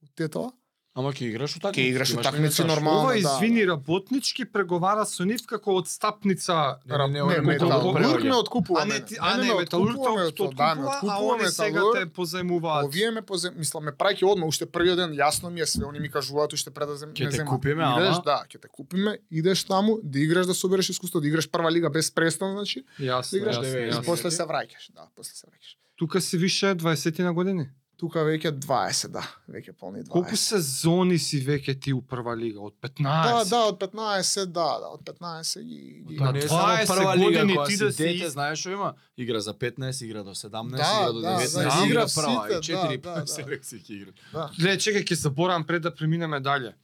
[0.02, 0.52] у Тетова.
[0.92, 1.80] Ама ќе играш утакмици.
[1.80, 3.06] Ќе играш утакмици нормално.
[3.06, 3.72] Ова да, извини да.
[3.72, 8.24] работнички преговара со нив како од стапница Не, не, не, Не, Металург Металург.
[8.24, 8.82] ме откупува.
[8.82, 12.84] А не, а не, ме Металург ме да, откупува, а они сега те позајмуваат.
[12.84, 15.98] Овие ме позе, мислам ме праќа одма уште првиот ден, јасно ми е све, они
[15.98, 18.22] ми кажуваат уште пред да зем, Ќе те купиме, идеш, ама?
[18.28, 21.88] да, ќе те купиме, идеш таму, да играш да собереш искуство, да играш прва лига
[21.90, 25.46] без престан, значи, да Јасно, играш јасно, девет, и после се враќаш, да, после се
[25.48, 25.76] враќаш.
[25.96, 27.70] Тука си више 20 на години.
[27.96, 30.08] Тука веќе 20, да, веќе полни 20.
[30.10, 32.60] Колку сезони си веќе ти у прва лига?
[32.60, 33.02] Од 15?
[33.02, 36.86] Да, да, од 15, да, да, од 15 ги, ги Па не е само 20
[36.86, 38.94] прва лига, години кога ти си да си дете, из- знаеш што има?
[39.16, 42.46] Игра за 15, игра до 17, Да, игра до да, 19, да, игра игра прва,
[42.48, 43.26] сите, и 4 да, да, да.
[43.26, 44.14] селекции ќе играт.
[44.32, 44.50] да.
[44.58, 46.74] Гледај, чекај, ќе заборам пред да преминеме дале.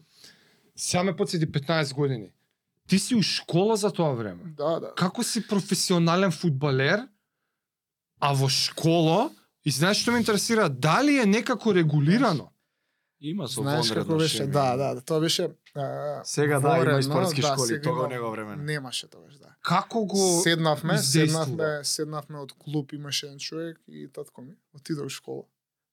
[0.76, 2.30] Сега ме подсети 15 години.
[2.86, 4.54] Ти си у школа за тоа време.
[4.56, 4.94] Да, да.
[4.94, 7.08] Како си професионален фудбалер,
[8.20, 9.30] а во школа,
[9.68, 12.52] и знаеш што ме интересира, дали е некако регулирано?
[13.20, 14.52] Има со Знаеш како беше, шеми.
[14.52, 18.00] да, да, да, тоа беше а, Сега да, има и спортски да, школи, тога во
[18.00, 18.56] има- него време.
[18.56, 19.54] Немаше тогаш, да.
[19.62, 20.40] Како го...
[20.42, 21.44] Седнавме, издействува?
[21.44, 25.42] седнавме, седнавме од клуб, имаше еден човек и татко ми отиде у школа.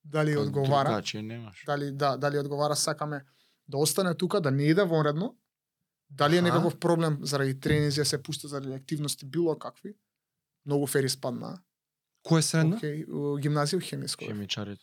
[0.05, 1.63] Дали Па, одговара, Другачи немаш.
[1.65, 3.23] дали да, дали одговара сакаме
[3.67, 5.35] да остане тука, да не иде вонредно,
[6.09, 9.95] дали е некаков проблем заради тренинзи, да се пушта заради активности било какви.
[10.65, 11.59] Многу фери спадна.
[12.25, 12.77] Кој е средно?
[12.77, 14.25] Океј, у гимназија хемиско.
[14.25, 14.81] Хемичарите.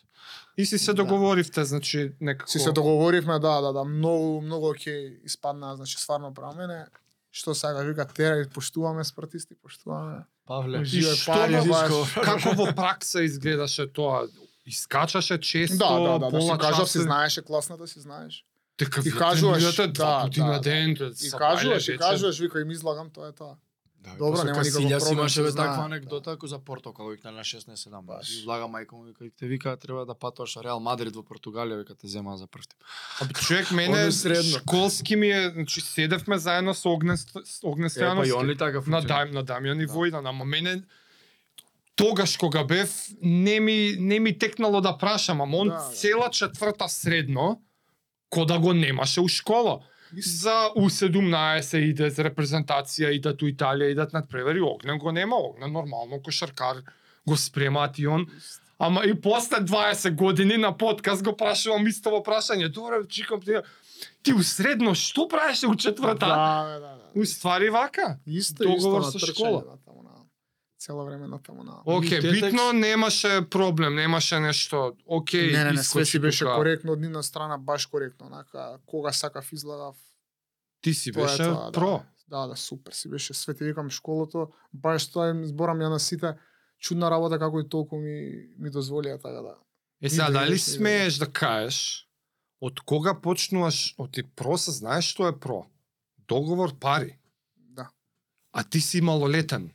[0.57, 1.03] И си се Да.
[1.03, 2.49] договоривте, значи, некако...
[2.49, 6.85] Си се договоривме, да, да, да, многу, многу окей, испадна, значи стварно према мене.
[7.31, 10.23] Што сега вика тера, поштуваме спортисти, поштуваме.
[10.45, 10.81] Павле.
[10.83, 12.13] И што баш- баш.
[12.13, 14.27] Како во пракса изгледаше тоа?
[14.65, 18.45] Искачаше често, Да, да, да, да, пола си кажав, си знаеше класната, си знаеш.
[18.79, 20.59] Дека И вие кажуваш, да, да, да.
[20.59, 20.91] ден.
[20.91, 23.55] И кажуваш, и кажуваш, вика им излагам, тоа е тоа.
[24.03, 25.81] Да, Добро, нема никаков проблем, имаше се бе таква да.
[25.81, 28.01] анекдота ако за Порто кога викна на 16-17.
[28.01, 28.29] Баш.
[28.29, 31.95] И влага мајка му вика те вика треба да патуваш Реал Мадрид во Португалија вика
[31.95, 32.83] те зема за прв тип.
[33.21, 34.43] Аби човек мене средно.
[34.43, 37.17] школски ми е, значи седевме заедно со Огнен
[37.63, 38.47] Огнен Е, па и он Стојановски.
[38.47, 39.01] ли така на?
[39.01, 40.83] Дај, на Дамјан и Војдан, ама мене
[41.95, 45.95] тогаш кога бев не ми не ми текнало да прашам, ама он Да, да.
[45.95, 47.61] цела четврта средно
[48.29, 49.81] кода го немаше у школа.
[50.17, 55.71] За У17 иде за репрезентација, идат у Италија, идат на превери, Огнен го нема, Огнен
[55.71, 56.83] нормално кошаркар
[57.27, 58.27] го спремаат и он.
[58.79, 62.69] Ама и после 20 години на подкаст го прашувам истово прашање.
[62.69, 63.61] Добре, чикам ти,
[64.23, 66.27] ти у средно што правеше у четврта?
[66.27, 66.93] Да, да, да.
[67.15, 68.17] У ствари вака.
[68.27, 69.63] Исто, Договор исто со школа.
[70.83, 71.79] Цело време на таму на.
[71.85, 74.95] Океј, Тетекс- битно немаше проблем, немаше нешто.
[75.07, 76.55] Океј, не, не, не, све си беше тука.
[76.55, 79.95] коректно од нивна страна, баш коректно, онака кога сакав излагав.
[80.81, 81.71] Ти си беше тоа, да.
[81.71, 82.03] про.
[82.27, 83.33] Да, да, супер си беше.
[83.33, 86.35] Све ти викам школото, баш тоа им зборам ја на сите.
[86.79, 89.55] Чудна работа како и толку ми ми дозволија така да.
[90.01, 92.07] Е сега, Иде, дали иде, смееш да кажеш,
[92.59, 95.63] од кога почнуваш, од ти про се знаеш што е про?
[96.27, 97.19] Договор пари.
[97.55, 97.87] Да.
[98.51, 99.71] А ти си малолетен.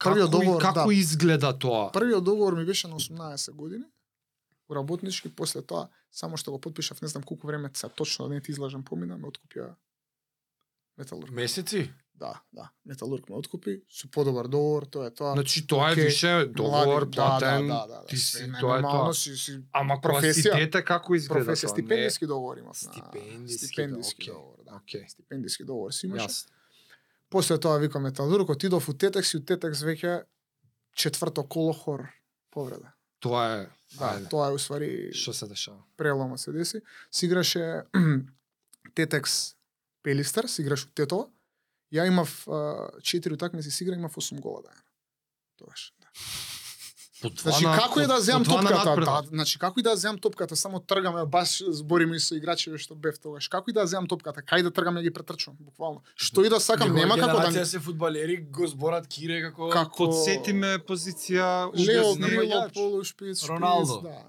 [0.00, 0.94] Првиот договор, како да.
[0.94, 1.92] изгледа тоа?
[1.92, 3.84] Првиот договор ми беше на 18 години.
[4.70, 8.40] Работнички после тоа само што го потпишав, не знам колку време се точно да не
[8.40, 9.74] ти излажам помина, ме откупија
[10.98, 11.30] Металург.
[11.30, 11.92] Месеци?
[12.14, 12.70] Да, да.
[12.84, 15.32] Металург ме откупи, со подобар договор, тоа е тоа.
[15.32, 17.66] Значи тоа е више договор Млади, платен.
[17.66, 18.06] Да, да, да, да.
[18.06, 19.14] ти си- е тоа е тоа.
[19.14, 20.54] Си, си, Ама професија.
[20.54, 21.68] дете како изгледа професија, тоа?
[21.70, 22.76] стипендиски договор имав.
[22.76, 24.70] Стипендиски, стипендиски да, договор, да.
[24.72, 25.08] Океј.
[25.08, 26.28] Стипендиски договор си Не, имаше.
[26.28, 26.59] Јасно.
[27.30, 30.24] После тоа викам металург, отидов у Тетекс и у Тетекс веќе
[30.92, 32.08] четврто коло хор
[32.50, 32.92] повреда.
[33.20, 34.28] Тоа е Да, ајде.
[34.30, 35.82] тоа е уствари Што се дешава?
[35.96, 36.80] прелома се деси.
[37.10, 37.82] Си играше
[38.94, 39.54] Тетекс
[40.02, 41.28] Пелистер, си играш у Тетова.
[41.92, 42.46] Ја имав
[43.02, 44.82] четири утакмици си игра, имав 8 гола дајана.
[45.56, 45.92] Тогаш.
[46.00, 46.08] Да.
[47.22, 50.80] По Значи како и да земам топката, да, значи како и да земам топката, само
[50.80, 53.48] тргаме, баш збориме со играчи што бев тогаш.
[53.48, 56.02] Како и да земам топката, кај да тргаме ги претрчувам, буквално.
[56.16, 60.52] Што и да сакам, нема како да се фудбалери го зборат Кире како како Подсети
[60.52, 62.14] ме позиција Лео.
[62.16, 64.00] Грило, полушпиц, шпиц, Роналдо.
[64.02, 64.24] да.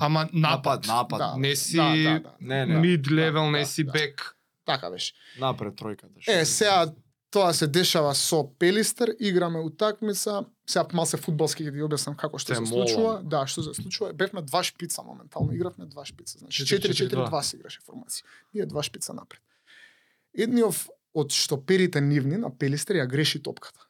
[0.00, 0.86] Ама напад.
[0.86, 1.18] напад.
[1.18, 1.34] Да.
[1.36, 2.32] Не си Да, да, да.
[2.40, 2.78] Не, не.
[2.80, 3.92] мид левел, Да, не да, си да.
[3.92, 4.36] бек.
[4.64, 5.12] Така беше.
[5.40, 6.20] Напред тројката.
[6.20, 6.44] што Е, е.
[6.44, 6.92] сега
[7.30, 12.56] тоа се дешава со Пелистер, играме утакмица, сега малце фудбалски ќе ви објаснам како што
[12.56, 13.18] се случува.
[13.24, 14.12] Да, што се случува.
[14.12, 16.38] Бевме два шпица моментално, игравме два шпица.
[16.42, 17.28] Значи 4-4-2.
[17.28, 18.26] 4-4-2 се играше формација.
[18.54, 19.40] Ние два шпица напред.
[20.36, 23.88] Едниов од штоперите нивни на Пелистер ја греши топката.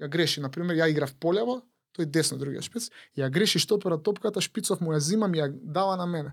[0.00, 1.60] Ја греши, на пример, ја играв поляво,
[1.98, 2.88] тој десно другиот шпиц,
[3.18, 6.32] ја греши штопера топката, шпицов му ја зимам ја дава на мене.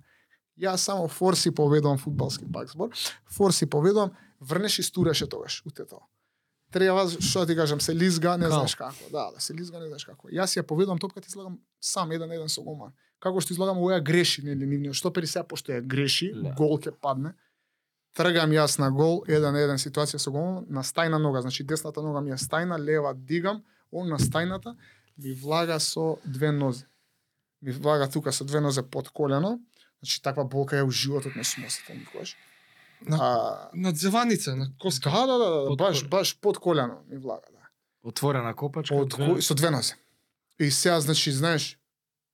[0.57, 2.93] Ја само форси поведувам фудбалски пак збор.
[3.33, 6.01] Форси поведувам, врнеш и стураше тогаш у тето.
[6.71, 9.09] Треба, што ти кажам, се лизга, не знаеш како.
[9.11, 10.27] Да, да, се лизга, не знаеш како.
[10.27, 12.91] Јас ја поведувам топката излагам сам еден еден со голман.
[13.23, 16.51] Како што излагам овоја греши, нели нивниот штопери сега пошто ја греши, Да.
[16.57, 17.33] гол ќе падне.
[18.13, 22.21] Тргам јас на гол, еден еден ситуација со голман, на стајна нога, значи десната нога
[22.21, 24.75] ми е стајна, лева дигам, он на стајната
[25.17, 26.85] ми влага со две нозе.
[27.61, 29.59] Ми влага тука со две нозе под колено,
[30.01, 32.35] значи таква болка ја у животот не сум осетил никогаш.
[33.01, 35.09] На- А, На дзеваница, на коска.
[35.11, 36.09] да, да, да, да, Под баш, колено.
[36.09, 37.67] баш под колено ми влага, да.
[38.03, 38.95] Отворена копачка.
[38.95, 39.95] Од две- со две нозе.
[40.59, 41.79] И сега, значи, знаеш,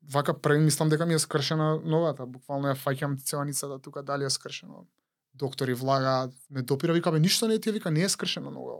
[0.04, 4.30] вака први мислам дека ми е скршена ногата, буквално ја фаќам целаницата тука дали е
[4.30, 4.86] скршено.
[5.36, 8.74] Доктори влагаат, ме допира, вика, бе, ништо не ти вика, не е скршена нога.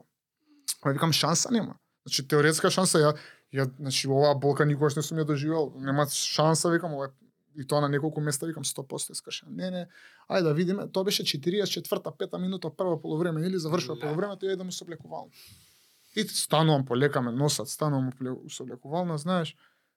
[0.82, 1.76] Ама викам, шанса нема.
[2.06, 3.18] Значи, теоретска шанса, ја,
[3.54, 7.10] ја значи, оваа болка никогаш не сум ја доживел, нема шанса, викам, ова е
[7.58, 9.52] и тоа на неколку места викам 100% е скршена.
[9.52, 9.88] Не, не,
[10.30, 14.58] ајде да видиме, тоа беше 44-та, 5 минута прво полувреме, или завршува полувремето и ајде
[14.58, 15.32] да му се облекувална.
[16.16, 18.12] И станувам полекаме носат, станувам
[18.50, 19.56] со облекувална, знаеш,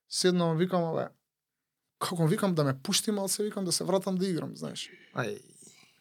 [0.09, 1.07] седнувам, викам, бе,
[1.99, 4.89] како викам да ме пушти малце, викам да се вратам да играм, знаеш.
[5.15, 5.41] Ај.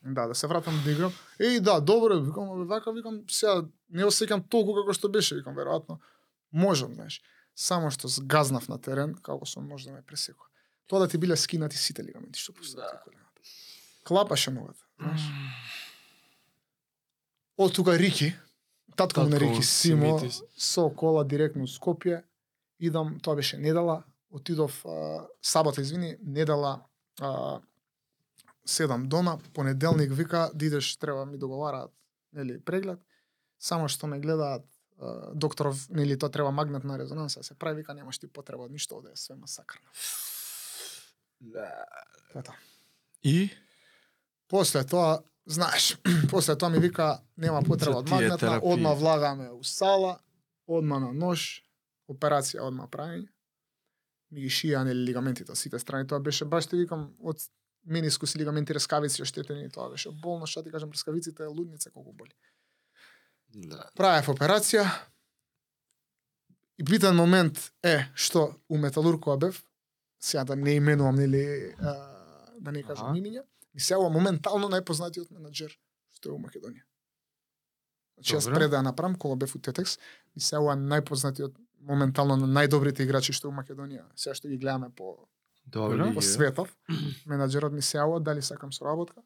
[0.05, 1.13] Да, да се вратам да играм.
[1.41, 5.57] Еј, да, добро, викам, бе, вака, викам, сега не осеќам толку како што беше, викам,
[5.57, 5.99] веројатно.
[6.53, 7.21] Можам, знаеш.
[7.55, 10.49] Само што згазнав на терен, како сум може да ме пресекува.
[10.87, 13.01] Тоа да ти биле скинати сите лигаменти што пуштат да.
[13.05, 13.41] колената.
[14.05, 15.21] Клапаше ногата, знаеш.
[17.57, 18.35] Од тука Рики,
[18.97, 20.43] татко му на Рики Симо, Симитис.
[20.57, 22.23] со кола директно у Скопје,
[22.79, 26.85] идам, тоа беше недела, отидов а, сабота, извини, недела
[27.21, 27.61] а,
[28.65, 31.91] седам дома, понеделник вика да идеш, треба ми договараат
[32.33, 33.01] нели преглед.
[33.59, 34.65] Само што ме гледаат
[35.35, 38.97] докторов, нели тоа треба магнетна резонанса, да се прави вика немаш ти потреба од ништо
[38.97, 39.89] овде е све масакрно.
[42.33, 42.57] Тоа.
[43.23, 43.51] И?
[44.49, 45.97] После тоа, знаеш,
[46.31, 48.73] после тоа ми вика нема потреба од магнетна, терапии.
[48.73, 50.19] одма влагаме у сала,
[50.67, 51.63] одма на нож,
[52.09, 53.27] операција одма прави.
[54.31, 57.43] Ми ги шија нели лигаментите од сите страни, тоа беше баш ти викам од
[57.87, 62.13] менискус и лигаменти рескавици оштетени, тоа беше болно, што ти кажам, рескавиците е лудница колку
[62.13, 62.35] боли.
[63.55, 63.87] Да.
[63.95, 64.87] Правев операција
[66.79, 69.63] и битен момент е што у Металург кога бев,
[70.21, 71.95] сега да не именувам нели а,
[72.61, 75.73] да не кажам имиња, ми се ова моментално најпознатиот менаџер
[76.17, 76.85] што е у Македонија.
[78.17, 79.99] Значи јас пред да ја направам кога бев у Тетекс,
[80.35, 84.07] ми се ова најпознатиот моментално на најдобрите играчи што е у Македонија.
[84.17, 85.29] Сега што ги гледаме по
[85.67, 86.13] Добро.
[86.15, 86.77] по светов,
[87.27, 89.23] менаџерот ми се јавува дали сакам соработка.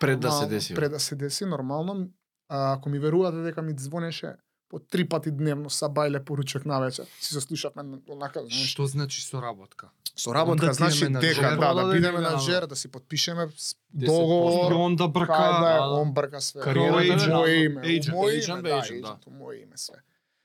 [0.00, 0.74] Пред да се Нормално, деси.
[0.74, 2.10] Пред да се деси, нормално.
[2.48, 4.34] А, ако ми верувате дека ми звонеше
[4.68, 7.06] по три пати дневно са бајле поручок навечер.
[7.20, 8.66] Си се слушавме на- онака, знаеш.
[8.66, 9.88] Што значи соработка?
[10.16, 12.66] Соработка значи дека да, да да биде биде, менаџер, да.
[12.66, 14.02] да си подпишеме с- 10%.
[14.02, 14.72] И договор.
[14.72, 15.90] онда брка да да.
[15.90, 16.60] он брка све.
[16.60, 18.12] Кариерата Мој е мој на- име, agent,
[18.50, 19.30] име, да, да.
[19.30, 19.96] мој име све.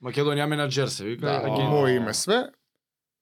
[0.02, 1.26] Македонија менаџер се вика.
[1.26, 2.50] Да, мој име све.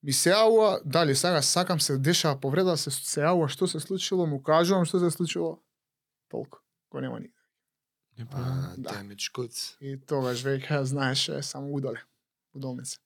[0.03, 4.25] Ми се јавува, дали сега сакам се дешава повреда, се се јавува што се случило,
[4.25, 5.59] му кажувам што се случило.
[6.29, 6.57] Толку.
[6.91, 7.29] Го нема ни.
[8.31, 8.89] А, Да.
[8.91, 9.75] damage goods.
[9.81, 12.01] И тогаш веќе знаеш е само удале.
[12.53, 12.97] Удолница.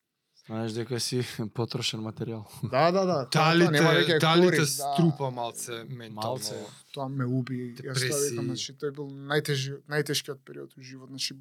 [0.45, 2.45] Знаеш дека си потрошен материјал.
[2.69, 3.25] Да, да, да.
[3.25, 4.93] тоа- Дали тоа нема те, веќе дали те корис, да.
[4.93, 6.38] струпа малце ментално?
[6.38, 6.56] Малце.
[6.93, 7.73] Тоа ме уби.
[7.73, 8.30] Јас тоа Депресии.
[8.30, 11.36] викам, значи тој бил најтежи, најтешкиот период во живот, значи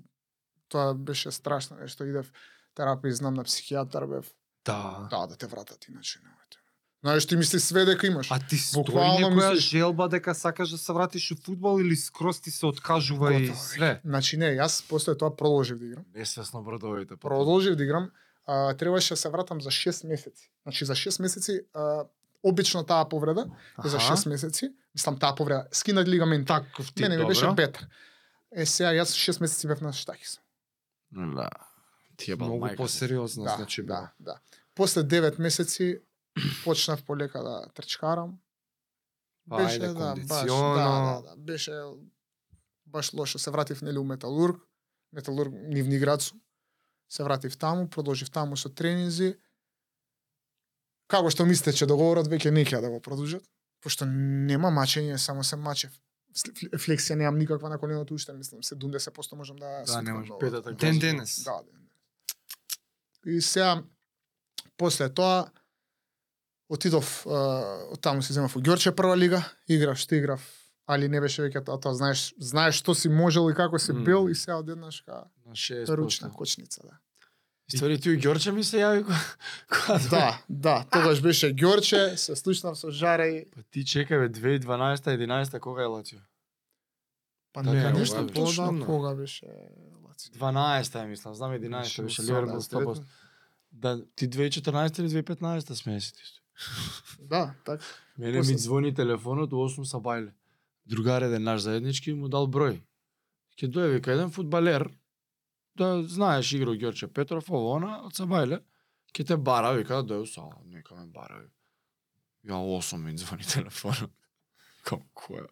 [0.68, 2.04] тоа беше страшно нешто.
[2.04, 2.32] Идев
[2.74, 4.32] терапија, знам на психијатар бев.
[4.64, 5.06] Да.
[5.10, 6.56] Да, да те вратат иначе немојте.
[7.04, 8.30] Знаеш, ти мисли све дека имаш.
[8.30, 11.96] А ти стои Буквално некоја мислиш- желба дека сакаш да се вратиш у фудбал или
[11.96, 13.58] скроз ти се откажува и Готово.
[13.60, 14.00] све?
[14.04, 16.04] Значи не, јас после тоа продолжив да играм.
[16.14, 17.16] Несвесно бродовите.
[17.16, 18.10] Продолжив да играм.
[18.46, 20.50] А, требаше да се вратам за 6 месеци.
[20.62, 22.04] Значи за 6 месеци а,
[22.42, 23.46] обично таа повреда
[23.84, 24.72] е за 6 месеци.
[24.94, 26.46] Мислам таа повреда скинат лигамент.
[26.46, 27.86] Таков ти Мене ми беше бетар.
[28.52, 30.40] Е сега јас 6 месеци бев на штахис.
[31.12, 31.48] Да.
[32.16, 32.76] Ти е мајка.
[32.76, 34.38] посериозно, Да, значи да, да.
[34.74, 35.98] После 9 месеци
[36.64, 38.38] почнав полека да трчкарам.
[39.48, 41.72] Па, ајде, да, баш, да, да, да, беше
[42.86, 43.38] баш лошо.
[43.38, 44.62] Се вратив нели у Металург,
[45.12, 46.40] Металург Нивни град сум.
[47.08, 49.34] Се вратив таму, продолжив таму со тренинзи.
[51.06, 53.44] Како што мислите че договорот веќе не ќе да го продолжат,
[53.80, 55.92] пошто нема мачење, само се мачев.
[56.34, 60.38] Фл- Флексија немам никаква на коленото уште, мислам 70% можам да Да, свиткам немаш долу.
[60.40, 61.44] петата Ден денес.
[61.44, 61.80] Да, ден.
[63.26, 63.82] И сега
[64.76, 65.50] после тоа
[66.68, 70.40] отидов од таму се земав у Ѓорче прва лига, играв што играв,
[70.86, 74.28] али не беше веќе тоа, тоа знаеш, знаеш што си можел и како си бил
[74.28, 75.94] и сега одеднаш ка На 60%.
[75.94, 76.98] ручна кочница, да.
[77.68, 82.90] Истори ти Ѓорче ми се јави кога- Да, да, тогаш беше Ѓорче, се слушнав со
[82.90, 86.18] Жаре, Па ти чекај бе 2012 11 кога е Лацио?
[87.52, 89.46] па Така не, е, нешто точно кога беше
[90.02, 90.32] Лацио.
[90.34, 93.02] 12 е мислам, знам 11 беше Ливерпул 100%.
[93.72, 96.22] Да, ти 2014 или 2015 сме си ти.
[97.20, 97.84] Да, така.
[98.18, 100.32] Мене После- ми звони телефонот у 8 са бајле.
[100.86, 102.80] Другар еден наш заеднички му дал број.
[103.56, 104.90] Ке дојде вика еден фудбалер,
[105.76, 108.60] да знаеш игра у Ѓорче Петров, ово она, од Сабајле,
[109.12, 111.46] ке те бара, вика да дојде сала, нека ме бара.
[112.44, 114.10] Ја 8 ми звони телефонот.
[114.84, 115.46] Кам која?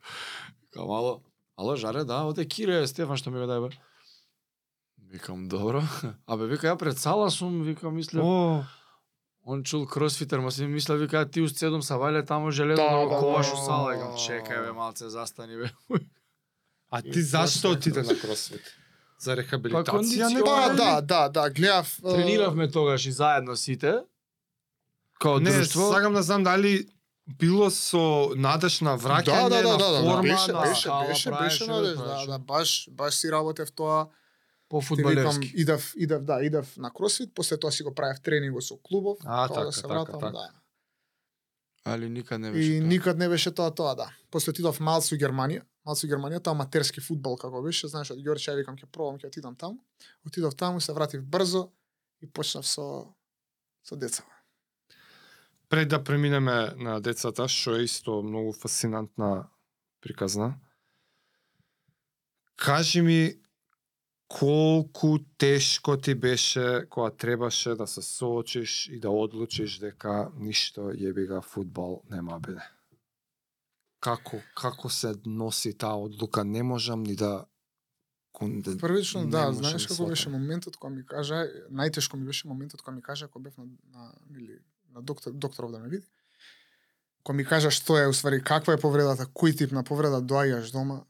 [0.71, 1.23] Кам ало,
[1.57, 3.77] ало жаре, да, оде Кире Стефан што ми го дај бе.
[4.99, 5.83] Викам добро.
[6.27, 8.23] Абе вика ја пред сала сум, вика мислев.
[8.25, 8.65] О,
[9.47, 12.97] Он чул кросфитер, ма си мисля, вика, ти ус седум са вале таму железо Да,
[12.97, 13.53] да, да, коваш да.
[13.53, 13.93] у сала.
[13.93, 15.71] Викам, чекај бе, малце застани бе.
[16.91, 17.71] а И ти зашто зашто?
[17.71, 18.63] отиде на кросфит?
[19.19, 19.91] За рехабилитација?
[19.91, 20.77] кондицион- не Па бе?
[20.77, 21.99] да, да, да, гледав.
[22.03, 23.95] Трениравме тогаш и заедно сите.
[25.21, 25.93] Као Не, друштво.
[25.93, 26.87] сакам да знам дали
[27.29, 30.61] било со надеж на враќање, да, да, да, на да, да, форма, беше, на...
[30.61, 34.07] беше, скала беше, беше бе, надеж, да, да, баш, баш си работев тоа.
[34.73, 35.53] По фудбалерски.
[35.55, 39.49] идев, идев, да, идев на кросфит, после тоа си го правев тренинго со клубов, А,
[39.49, 40.33] тоа така, да се така, вратам, така.
[40.33, 40.51] да.
[41.85, 42.89] Али никад не беше И тоа.
[42.89, 44.09] никад не беше тоа тоа, да.
[44.31, 48.19] После отидов малце у Германија, малце у Германија, тоа аматерски фудбал како беше, знаеш, од
[48.19, 49.85] Ѓорче ја викам ќе пробам, ќе отидам таму.
[50.27, 51.69] Отидов таму, се вратив брзо
[52.23, 53.13] и почнав со
[53.85, 54.25] со деца.
[55.69, 59.49] Пред да преминеме на децата, што е исто многу фасцинантна
[60.01, 60.55] приказна,
[62.57, 63.42] кажи ми
[64.39, 71.27] колку тешко ти беше кога требаше да се соочиш и да одлучиш дека ништо јеби
[71.29, 72.65] ga фудбал нема биде.
[74.01, 76.45] Како како се носи таа одлука?
[76.45, 77.45] Не можам ни да
[78.33, 82.49] кон- да Првично, да, знаеш да како беше моментот кога ми кажа, најтешко ми беше
[82.49, 84.59] моментот кога ми кажа кога бев на, на или
[84.95, 86.07] на доктор докторов да ме види.
[87.23, 91.05] Кога ми кажа што е уствари каква е повредата, кој тип на повреда доаѓаш дома,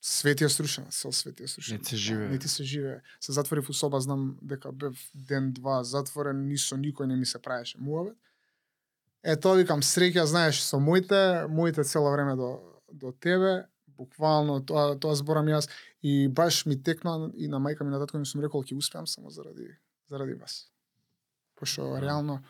[0.00, 1.78] свети е срушена, цел свет е срушен.
[1.78, 2.28] Не се живее.
[2.28, 3.00] Не ти се живее.
[3.20, 7.26] Се затворив у соба, знам дека бев ден два затворен, ни со никој не ми
[7.26, 8.16] се правеше муавет.
[9.22, 12.60] Е тоа викам среќа, знаеш, со моите, моите цело време до
[12.92, 15.68] до тебе, буквално тоа тоа зборам јас
[16.02, 19.06] и баш ми текна и на мајка ми на татко ми сум рекол ќе успеам
[19.06, 19.74] само заради
[20.08, 20.70] заради вас.
[21.56, 22.40] Пошто реално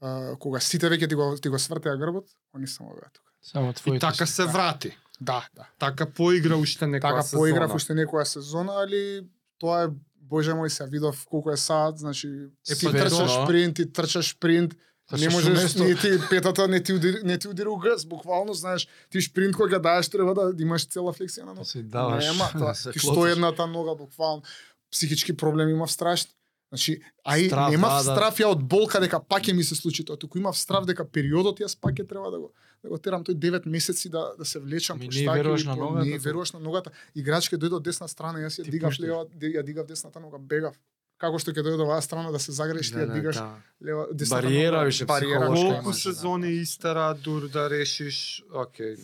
[0.00, 3.32] а, кога сите веќе ти го ти го свртеа грбот, они само беа тука.
[3.42, 4.00] Само И твоите.
[4.00, 4.52] така се да.
[4.52, 4.96] врати.
[5.20, 5.66] Да, да.
[5.78, 7.40] Така поигра уште некоја Така сезона.
[7.40, 9.26] поиграв уште некоја сезона, али
[9.58, 9.88] тоа е
[10.22, 12.28] Боже мој, се видов колку е саат, значи
[12.70, 13.44] Е, ти па трчаш тоа.
[13.44, 14.74] спринт, ти трчаш спринт,
[15.08, 15.84] Трчаш не можеш, место.
[15.84, 19.56] не ти петата не ти удири, не ти удири у грз, буквално, знаеш, ти шпринт
[19.56, 21.64] кога даеш треба да имаш цела флексија на Да нога.
[21.64, 22.26] си даваш.
[22.26, 24.42] Нема, тоа, да ти сто едната нога буквално
[24.90, 26.30] психички проблеми имав страшни.
[26.70, 28.14] Значи, ај Страф, немав да, да.
[28.14, 31.02] страф ја од болка дека пак ќе ми се случи тоа, туку имав страф дека
[31.04, 32.52] периодот јас пак ќе треба да го
[32.82, 35.60] да го терам тој 9 месеци да да се влечам Ми по не штаки веруваш
[35.60, 36.90] или на ногата, Не веруваш на ногата.
[37.14, 40.74] Играчка дојде од десна страна, јас ја дигав лева, ја дигав десната нога, бегав.
[41.18, 43.36] Како што ќе дојде оваа страна да се загреш, ти ја дигаш
[43.82, 44.84] лева десната Бариера нога.
[44.86, 45.92] више бариера Колку имаш, да.
[46.14, 48.96] сезони истера дур да решиш, окей,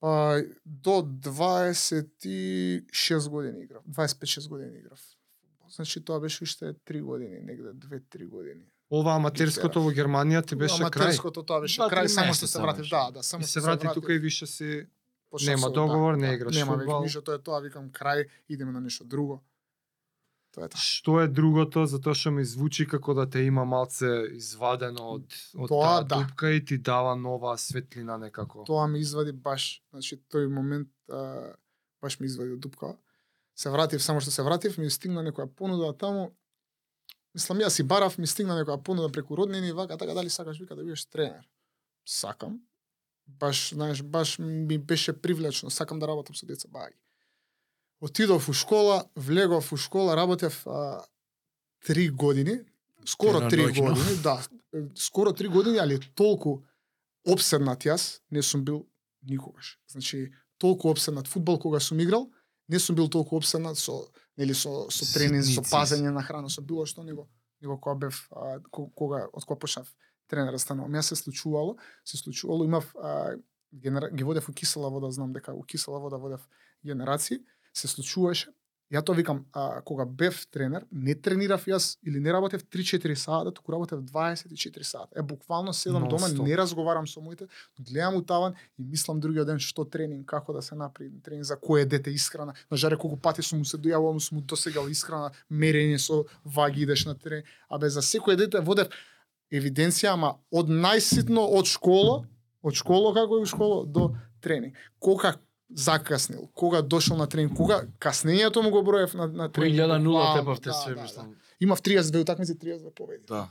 [0.00, 3.82] Па, до 26 години играв.
[3.84, 5.00] 25-6 години играв.
[5.70, 8.64] Значи тоа беше уште 3 години, негде 2-3 години.
[8.90, 10.82] ова аматерското во Германија ти беше крај.
[10.82, 12.80] Аматерското тоа беше три крај, само што се вратив.
[12.80, 12.90] беше.
[12.90, 14.86] Да, да, само И што се врати тука и више си
[15.30, 16.86] Почнав Нема со- договор, не да, играш Нема фудбал.
[16.94, 19.42] веќе ништо, тоа е тоа, викам крај, идеме на нешто друго.
[20.52, 20.78] Тоа е тоа.
[20.78, 25.68] Што е другото, затоа што ми звучи како да те има малце извадено од, од
[25.68, 26.16] Тоа таа да.
[26.16, 28.62] дупка и ти дава нова светлина некако.
[28.64, 31.52] Тоа ми извади баш, значи тој момент а,
[32.00, 32.94] баш ми извади од дупка.
[33.56, 36.28] Се вратив, само што се вратив, ми стигна некоја понуда таму.
[37.34, 40.76] Мислам, јас си барав, ми стигна некоја понуда преку роднини, вака, така, дали сакаш, вика,
[40.76, 41.48] да бидеш тренер.
[42.04, 42.60] Сакам.
[43.26, 46.94] Баш, знаеш, баш ми беше привлечно, сакам да работам со деца, баги.
[48.00, 51.04] Отидов у школа, влегов у школа, работев а,
[51.86, 52.60] три години,
[53.06, 54.46] скоро три години, да,
[54.94, 56.62] скоро три години, али толку
[57.24, 58.86] обседнат јас не сум бил
[59.22, 59.78] никогаш.
[59.88, 62.30] Значи, толку обседнат фудбал кога сум играл,
[62.68, 66.62] не сум бил толку обседнат со нели со со тренинг, со пазење на храна, со
[66.62, 67.28] било што него
[67.60, 69.88] него кога бев а, ко- кога од кога почнав
[70.28, 70.92] тренер станувам.
[70.92, 73.36] Јас се случувало, се случувало, имав а,
[73.72, 74.10] генера...
[74.10, 76.48] ги водев у кисела вода, знам дека у кисела вода водев
[76.84, 77.40] генерации,
[77.72, 78.52] се случуваше.
[78.92, 83.50] Ја тоа викам, а, кога бев тренер, не тренирав јас или не работев 3-4 сата,
[83.50, 85.08] туку работев 24 сата.
[85.16, 86.46] Е, буквално седам дома, Non-stop.
[86.46, 87.48] не разговарам со моите,
[87.80, 91.56] гледам у таван и мислам другиот ден што тренинг, како да се направи тренинг, за
[91.56, 92.54] кое дете исхрана.
[92.70, 96.82] На жаре колку пати сум му се дојавувам, сум му досегал исхрана, мерење со ваги
[96.82, 97.46] идеш на тренинг.
[97.68, 98.86] Абе за секое дете водев
[99.50, 102.22] евиденција, ама од најситно од школа,
[102.62, 104.76] од школа како е школа до тренинг.
[104.98, 105.34] Кога
[105.74, 109.74] закаснил, кога дошол на тренинг, кога каснењето му го броев на на Кој тренинг.
[109.74, 111.30] гледа нула тепавте да, све, да, мислам.
[111.30, 111.36] Да.
[111.60, 113.24] Имав 32 утакмици, 32 победи.
[113.28, 113.48] Да.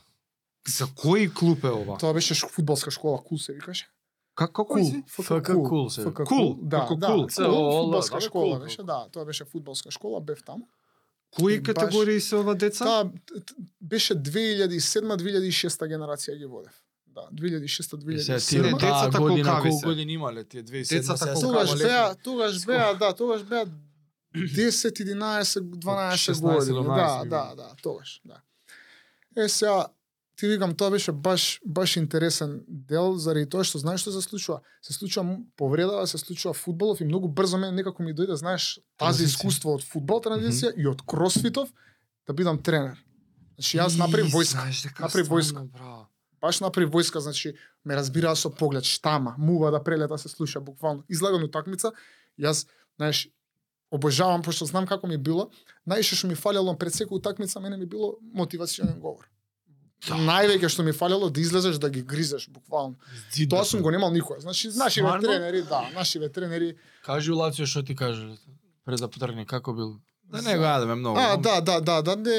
[0.67, 1.97] За кој клуб е ова?
[1.97, 3.87] Тоа беше фудбалска школа, кул се викаше.
[4.35, 4.83] Како Кул?
[5.07, 7.27] ФК Кул се ФК Кул, да, како да, Кул.
[7.29, 10.67] Фудбалска да, школа беше, да, тоа беше фудбалска школа, бев таму.
[11.31, 12.85] Кои категории се ова деца?
[12.85, 16.81] Таа т- т- беше 2007-2006 генерација ги водев.
[17.15, 18.49] Да, И се 2006-2007.
[18.49, 19.85] тие децата таа година, колку се?
[19.85, 23.65] години имале тие 2007 Децата Тогаш беа, тогаш беа, да, тогаш беа
[24.35, 26.77] 10, 11, 12 16, години.
[26.79, 28.41] 17 Да, да, да, тогаш, да.
[29.37, 29.85] Е сега
[30.35, 34.57] ти викам тоа беше баш баш интересен дел заради тоа што знаеш што се случува.
[34.81, 38.65] Се случува м- повреда, се случува фудбалов и многу брзо мене некако ми дојде, знаеш,
[38.97, 41.69] тази искуство од фудбал транзиција и од кросфитов
[42.27, 42.99] да бидам тренер.
[43.55, 44.51] Значи јас направив И, војска.
[44.53, 45.63] знаеш дека Направи стварно, војска.
[45.69, 46.07] браво.
[46.41, 47.53] Баш направи војска, значи
[47.85, 51.03] ме разбираа со поглед, штама, мува да прелета се слуша буквално.
[51.09, 51.91] Излаган утакмица,
[52.39, 52.67] јас,
[52.97, 53.27] знаеш,
[53.91, 55.49] обожавам пошто знам како ми било.
[55.87, 59.27] Најше што ми фалело пред секоја утакмица мене ми било мотивационен говор.
[60.07, 60.17] Да.
[60.19, 62.95] Највеќе што ми фалело да излезеш да ги гризеш буквално.
[63.33, 64.39] Зид Тоа сум го немал никоја.
[64.39, 66.75] Значи нашиве тренери, да, нашиве тренери.
[67.05, 68.35] Кажи Лацио што ти кажа
[68.85, 69.97] пред да потргне како бил.
[70.31, 71.19] Да не го јадеме многу.
[71.19, 72.37] А, да, да, да, да, не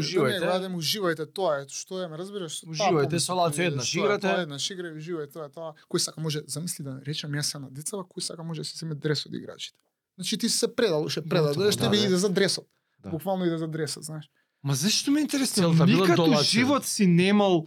[0.00, 0.40] Уживајте.
[0.40, 2.62] Да, не, го јадем, уживајте, тоа е, што е, ме разбираш?
[2.64, 4.26] Уживајте, помисла, со Лацио еднаш што е, играте.
[4.26, 5.74] Тоа е еднаш игра, уживајте, тоа е тоа.
[5.92, 8.96] Кој сака може, замисли да речам јас на децава, кој сака може да си земе
[8.96, 9.76] дрес од играчите.
[10.16, 12.04] Значи ти си се предал, уште предал, да, тебе да.
[12.06, 12.66] иде за дресот.
[13.04, 13.10] Да.
[13.10, 14.30] Буквално иде за дресот, знаеш.
[14.64, 15.68] Ма зашто ме интересува?
[15.68, 16.42] Целта била Никако долација.
[16.42, 17.66] живот си немал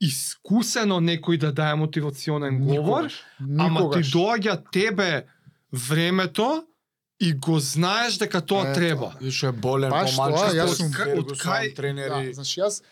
[0.00, 3.12] искусено некој да дае мотивационен говор,
[3.58, 5.26] ама ти доаѓа тебе
[5.72, 6.64] времето
[7.20, 9.14] и го знаеш дека тоа Ето, треба.
[9.22, 12.34] Што е болен Баш по тоа, јас сум- од кај- Да, тренери.
[12.34, 12.82] значи јас,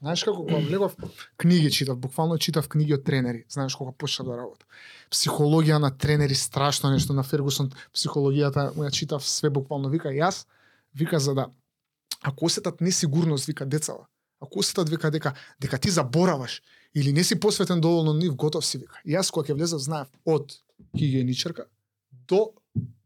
[0.00, 0.96] знаеш како кога влегов,
[1.36, 4.68] книги читав, буквално читав книги од тренери, знаеш кога почнав да работам.
[5.10, 10.46] Психологија на тренери, страшно нешто на Фергусон, психологијата ја читав све буквално, вика јас,
[10.94, 11.46] вика за да,
[12.22, 14.06] ако осетат несигурност, вика децава,
[14.40, 16.62] ако осетат вика дека дека ти забораваш
[16.94, 19.00] или не си посветен доволно нив, готов си вика.
[19.06, 20.52] Јас кога ќе влезав знаев од
[20.98, 21.64] хигиеничарка
[22.28, 22.50] до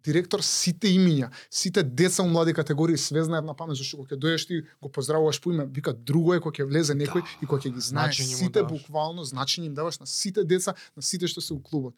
[0.04, 4.20] директор сите имиња, сите деца у млади категории све знаев на памет, зашто кога ќе
[4.20, 7.60] дојдеш ти го поздравуваш по име, вика друго е кога ќе влезе некој и кога
[7.62, 8.72] ќе ги знае значење му сите даваш.
[8.72, 11.94] буквално значење им даваш на сите деца, на сите што се у клубот.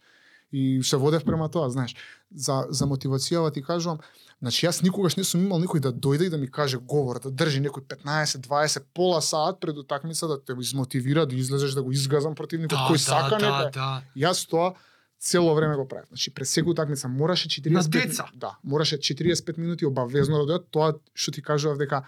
[0.52, 1.96] И се водев према тоа, знаеш.
[2.30, 4.00] За за мотивацијава ти кажувам,
[4.42, 7.30] значи јас никогаш не сум имал никој да дојде и да ми каже говор, да
[7.30, 11.92] држи некој 15, 20, пола саат пред утакмица да те измотивира да излезеш да го
[11.92, 13.70] изгазам противникот кој сака да, нека.
[13.72, 14.02] да.
[14.16, 14.74] Јас тоа
[15.22, 16.08] цело време го правев.
[16.08, 18.26] Значи пред секоја утакмица мораше 45 На деца?
[18.34, 20.66] Да, мораше 45 минути обавезно да дојдат.
[20.70, 22.02] Тоа што ти кажував дека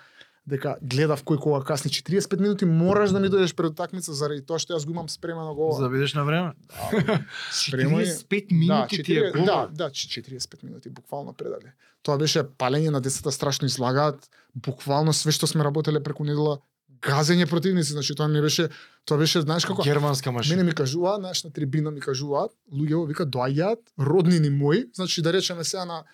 [0.47, 4.59] дека гледав кој кога касни 45 минути мораш да ми дојдеш пред утакмица заради тоа
[4.59, 5.71] што јас го имам спремено го.
[5.73, 6.53] За да бидеш на време.
[6.93, 7.23] Е-
[7.55, 9.47] 45 минути ти е 40 говор.
[9.47, 11.73] Да, да, 45 минути буквално предале.
[12.03, 16.59] Тоа беше палење на децата страшно излагаат, буквално све што сме работеле преку недела
[17.05, 18.69] газење противници, значи тоа не беше,
[19.05, 20.57] тоа беше, знаеш како, Германска машина.
[20.57, 25.33] Мене ми кажуваат, знаеш, на трибина ми кажуваат, луѓе вика доаѓаат, роднини мои, значи да
[25.33, 26.05] речеме сега на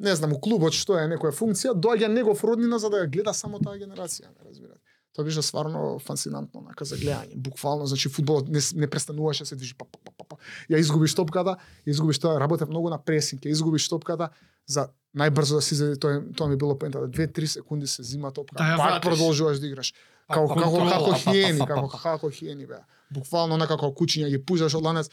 [0.00, 3.34] не знам, у клубот што е некоја функција, доаѓа негов роднина за да ја гледа
[3.36, 4.80] само таа генерација, ме разбирате.
[5.12, 7.36] Тоа беше стварно фасцинантно нака за гледање.
[7.36, 10.24] Буквално, значи фудбалот не, не престануваше да се движи па па па па.
[10.24, 10.36] па.
[10.70, 14.30] Ја изгубиш топката, ја изгубиш тоа, работев многу на пресинг, ја изгубиш топката
[14.66, 17.08] за најбрзо да се изеде тоа тоа ми било поентата.
[17.10, 19.10] 2-3 секунди се зима топка, Да пак вратиш.
[19.10, 19.92] продолжуваш да играш.
[20.30, 22.84] Како како како хиени, како како хиени беа.
[23.10, 25.10] Буквално онака како кучиња ги пужаш од ланец.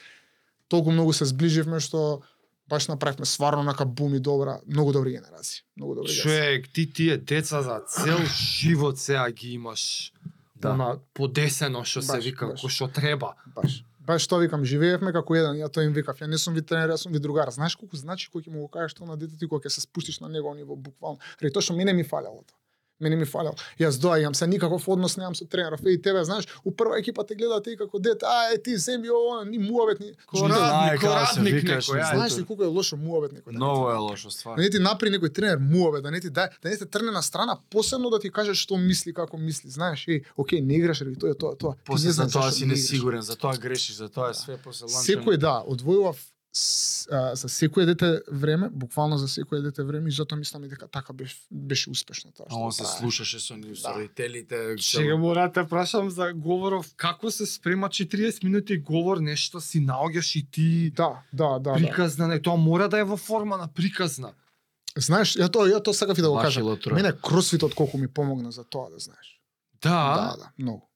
[0.68, 2.22] Толку многу се зближивме што
[2.70, 5.64] баш направивме стварно нака бум и добра, многу добри генерации.
[5.78, 6.14] Многу добри.
[6.14, 10.14] Човек, ти тие деца за цел живот сега ги имаш.
[10.56, 10.74] Да.
[10.74, 12.62] Она подесено што се вика, баш.
[12.62, 13.36] кој што треба.
[13.56, 13.84] Баш.
[14.08, 16.96] Баш тоа викам, живеевме како еден, ја тоа им викав, ја не сум ви тренер,
[16.96, 17.52] јас сум ви другар.
[17.54, 19.82] Знаеш колку значи кога ќе му го кажеш тоа на детето и кога ќе се
[19.86, 21.20] спуштиш на негово ниво буквално.
[21.42, 22.58] Ради тоа што мене ми фалело тоа.
[23.00, 23.54] Мене ми фалело.
[23.80, 25.82] Јас доаѓам, се никаков однос немам со тренеров.
[25.82, 29.12] Еј тебе, знаеш, у прва екипа те гледаат и како дете, а е ти земји
[29.12, 30.14] ово, ни муавет ни.
[30.26, 32.16] Ко Знаеш, радник, знае ко како се радник викаш, некој.
[32.16, 33.54] Знаеш ли колку е лошо муавет некој?
[33.54, 34.64] да ти- е лошо Да стварно.
[34.64, 37.22] не ти напри некој тренер муаве, да не ти дај, да не те трне на
[37.22, 39.70] страна, посебно да ти каже што мисли, како мисли.
[39.70, 41.74] Знаеш, еј, окей, не играш, ради тоа е тоа, тоа.
[41.74, 44.86] Ти После не за тоа си несигурен, за тоа грешиш, за тоа е све после
[44.86, 45.06] ланчен.
[45.16, 46.16] Секој да, одвојував
[46.54, 50.68] с- а, за секое дете време, буквално за секое дете време и затоа мислам и
[50.68, 52.98] дека така беше беше успешно тоа А што он се прави.
[53.00, 53.94] слушаше со нив, со Да.
[53.96, 54.76] родителите.
[54.80, 59.80] Сега мора да те прашам за говоров, како се спрема 40 минути говор, нешто си
[59.80, 61.74] наоѓаш и ти Да, да, да, да.
[61.76, 64.34] приказна, не, тоа мора да е во форма на приказна.
[64.98, 66.66] Знаеш, ја тоа ја тоа сакав и да го кажам.
[66.92, 69.42] Мене кросфитот колку ми помогна за тоа да знаеш.
[69.82, 70.90] Да, Да, да, многу.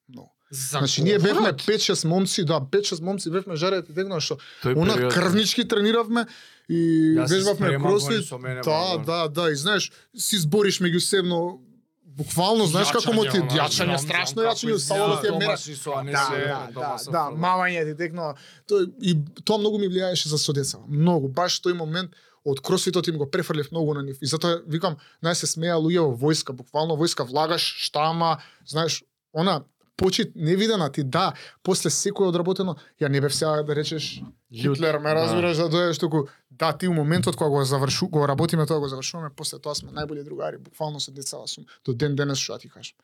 [0.52, 1.62] За Значи ние бевме говорот.
[1.62, 4.36] 5-6 момци, да, 5-6 момци бевме жарете тегно што
[4.66, 6.26] она период- крвнички трениравме
[6.68, 8.24] и Јас вежбавме кросфит.
[8.24, 9.04] со Да, многу.
[9.06, 11.58] да, да, и знаеш, си збориш меѓусебно
[12.06, 15.30] буквално, знаеш како му ти Јачање, она, јачање, страшно знам јачање, како ставало ти е
[15.30, 15.40] мера.
[15.40, 18.34] Домашни со, а не Да, се да, да, со да, мавање ти текно.
[18.68, 19.10] Тој и
[19.42, 20.84] тоа многу ми влијаеше за содецава.
[20.86, 22.12] Многу, баш тој момент
[22.44, 24.18] од кросфитот им го префрлив многу на нив.
[24.20, 28.36] И затоа викам, нај се смеа луѓе во војска, буквално војска влагаш, штама,
[28.66, 29.62] знаеш, она
[29.96, 31.32] почит невидена ти да,
[31.62, 34.22] после секој одработено, ја не бев сега да речеш
[34.54, 35.14] Хитлер, ме Да.
[35.14, 38.88] разбираш да дојдеш туку, да ти у моментот кога го завршу, го работиме тоа, го
[38.88, 42.60] завршуваме, после тоа сме најболи другари, буквално со децава сум до ден денес што ја
[42.60, 42.96] ти кажам.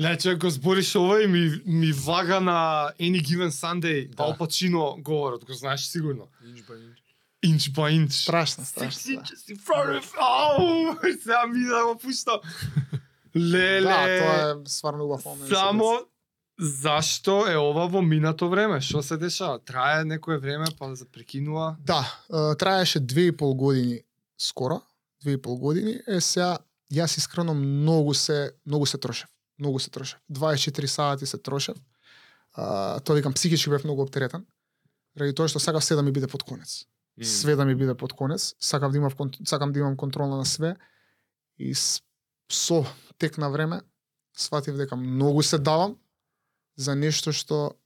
[0.00, 4.22] Лече го збориш ова и ми, ми вага на Any Given Sunday, Да.
[4.22, 6.28] Ал Пачино говорот, го знаеш сигурно.
[6.48, 6.98] Инч ба инч.
[7.44, 8.10] Inch by inch.
[8.12, 9.14] Страшно, Six страшно.
[9.14, 9.20] да.
[9.20, 10.14] inches in front of...
[10.18, 12.38] Ау, сега ми да го пуштам.
[13.36, 13.80] Леле.
[13.80, 15.48] Да, тоа е стварно убав момент.
[15.48, 16.00] Само
[16.60, 18.80] зашто е ова во минато време?
[18.80, 19.58] Што се дешава?
[19.58, 21.76] Трае некое време па да се прекинува?
[21.80, 22.04] Да,
[22.58, 24.00] траеше две и пол години
[24.38, 24.80] скоро,
[25.22, 26.58] две и пол години, е сега
[26.92, 29.28] јас искрено многу се многу се трошев.
[29.58, 30.18] Многу се трошев.
[30.32, 31.76] 24 сати се трошев.
[32.54, 34.46] А, тоа викам психички бев многу оптеретен.
[35.16, 36.84] Ради тоа што сакав се да ми биде под конец.
[37.22, 38.54] Све да ми биде под конец.
[38.60, 40.76] Сакав да кон- сакам да имам контрола на све.
[41.58, 41.74] И
[42.52, 42.84] со
[43.18, 43.80] тек на време
[44.36, 45.96] сватив дека многу се давам
[46.76, 47.76] за нешто што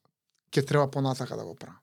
[0.51, 1.81] ќе треба понатака да го правам.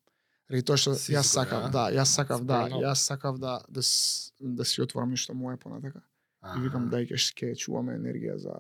[0.52, 3.82] Ради тоа што Си јас сакав, да, јас сакав да, јас сакав да да,
[4.40, 6.02] да си отворам нешто мое понатака.
[6.58, 8.60] И викам дај ќе ќе чуваме енергија за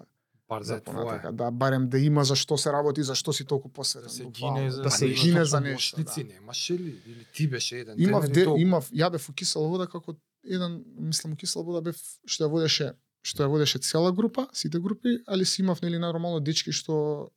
[0.49, 3.45] Бар да за понатака, да барем да има за што се работи, за што си
[3.45, 4.07] толку посветен.
[4.07, 6.03] Да се гине за- да се гине за нешто.
[6.03, 6.23] Да.
[6.23, 7.01] немаше ли?
[7.07, 7.95] Или ти беше еден?
[7.97, 11.95] Имав де, имав ја бев у кисела вода како еден мислам у кисела вода бев
[12.25, 12.93] што ја водеше
[13.23, 17.31] што ја водеше цела група, сите групи, али си имав нели нормално дечки што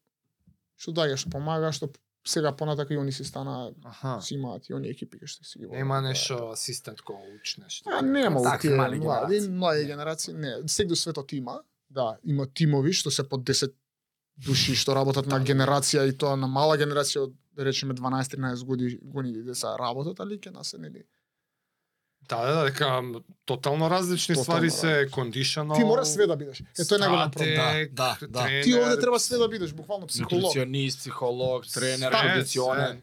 [0.76, 1.88] што даја, што помага, што
[2.26, 4.20] сега понатака и они си стана Аха.
[4.20, 5.78] си имаат и они екипи што си ги водат.
[5.78, 7.90] Нема нешто асистент коуч, нешто.
[7.90, 9.50] А нема у тие мали млади, генерации.
[9.50, 10.56] млади генерации, не.
[10.66, 11.60] Сегде светот има,
[11.90, 13.72] да, има тимови што се под 10
[14.36, 18.98] души што работат на генерација и тоа на мала генерација од да речеме 12-13 години
[19.02, 21.04] години деца работат, али ќе нас е нели.
[22.28, 25.76] Да, да, дека м, тотално различни Тотално ствари се кондишонал.
[25.76, 26.60] Ти мора све да бидеш.
[26.60, 27.88] Е тоа е најголем проблем.
[27.92, 28.44] Да, да, да.
[28.44, 30.42] тренер, Ти овде треба све да бидеш, буквално психолог.
[30.42, 32.96] Нутриционист, психолог, тренер, кондиционер.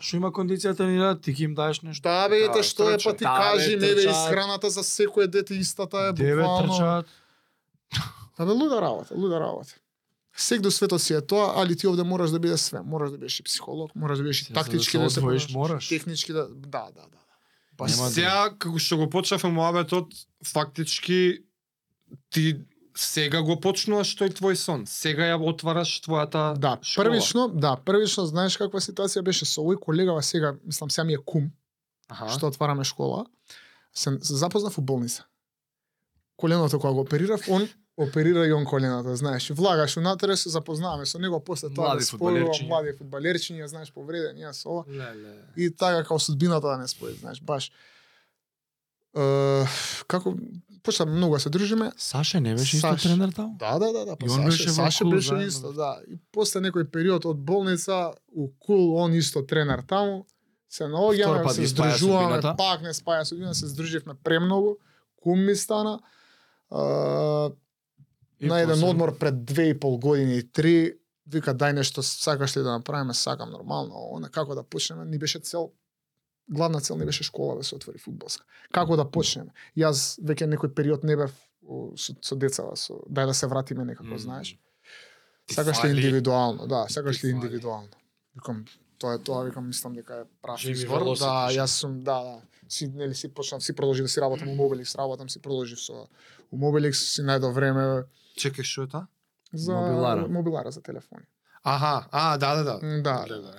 [0.00, 2.02] Што има кондицијата ни да ти ги им даеш нешто?
[2.02, 3.18] Да, бе, ете Да, што е, па ти трчат.
[3.20, 4.10] Да, кажи, не бе, трчат.
[4.10, 6.72] исхраната за секое дете истата е Девет буквално.
[6.72, 7.06] трчаат.
[8.36, 9.74] Па бе, луда работа, луда работа.
[10.36, 12.80] Сек до светот си е тоа, али ти овде мораш да бидеш све.
[12.80, 15.88] Мораш да бидеш и психолог, мораш да бидеш и да тактички да се одвоиш, мораш.
[15.88, 17.18] Технички да, да, да, да.
[17.80, 20.12] Па Нема да- сега, како што го почнавме муабетот,
[20.44, 21.38] фактички
[22.30, 22.60] ти
[22.92, 24.84] сега го почнуваш тој твој сон.
[24.84, 27.04] Сега ја отвараш твојата Да, школа.
[27.06, 31.24] првично, да, првично знаеш каква ситуација беше со овој колегава сега, мислам сега ми е
[31.24, 31.48] кум,
[32.08, 32.28] Аха.
[32.28, 33.24] што отвараме школа.
[33.94, 35.24] Се, се запознав у болница.
[36.36, 37.68] Коленото кога го оперирав, он
[38.00, 39.50] оперира и он коленото, знаеш.
[39.50, 42.68] Влагаш унатре, се запознаваме со него, после тоа Млади да спојува, фудбалерчиња.
[42.68, 44.84] млади фудбалерчиња, знаеш, повредени, јас ова.
[44.88, 45.36] Леле.
[45.56, 47.70] И така како судбината да не спои, знаеш, баш.
[49.16, 49.66] Е,
[50.06, 50.34] како
[50.82, 51.92] почна многу да се дружиме.
[51.96, 53.56] Саше не беше исто тренер таму?
[53.58, 56.00] Да, да, да, да, па И он Саше, беше Саше Кул беше исто, да.
[56.08, 60.26] И после некој период од болница у Кул он исто тренер таму.
[60.70, 62.54] Се наоѓаме, се здружуваме, судбината.
[62.56, 64.76] пак не спаја судбина, се здруживме премногу.
[65.16, 65.98] Кум ми стана.
[68.40, 72.62] На еден одмор пред две и пол години и три, вика дај нешто сакаш ли
[72.62, 75.70] да направиме, сакам нормално, она како да почнеме, ни беше цел
[76.50, 78.44] главна цел не беше школа да се отвори фудбалска.
[78.72, 79.54] Како да почнеме?
[79.78, 81.32] Јас веќе некој период не бев
[81.96, 84.18] со, со децава, со дај да се вратиме некако, Мм.
[84.18, 84.58] знаеш.
[85.50, 87.88] Сакаш ли индивидуално, да, сакаш ли индивидуално.
[88.34, 88.64] Викам,
[88.98, 91.04] тоа е тоа, викам, мислам дека е прав избор.
[91.18, 92.40] Да, јас сум, да, да.
[92.68, 96.06] Си, нели, си почнав, си продолжив да си работам у Mobilix, работам си продолжив со
[96.52, 98.04] у Mobilix, си најдо време
[98.40, 99.06] Чекај, што е таа?
[99.52, 100.28] за Мобилара.
[100.28, 101.22] мобилара за телефони.
[101.62, 103.02] Аха, а, да, да, да.
[103.02, 103.54] Да, да, да.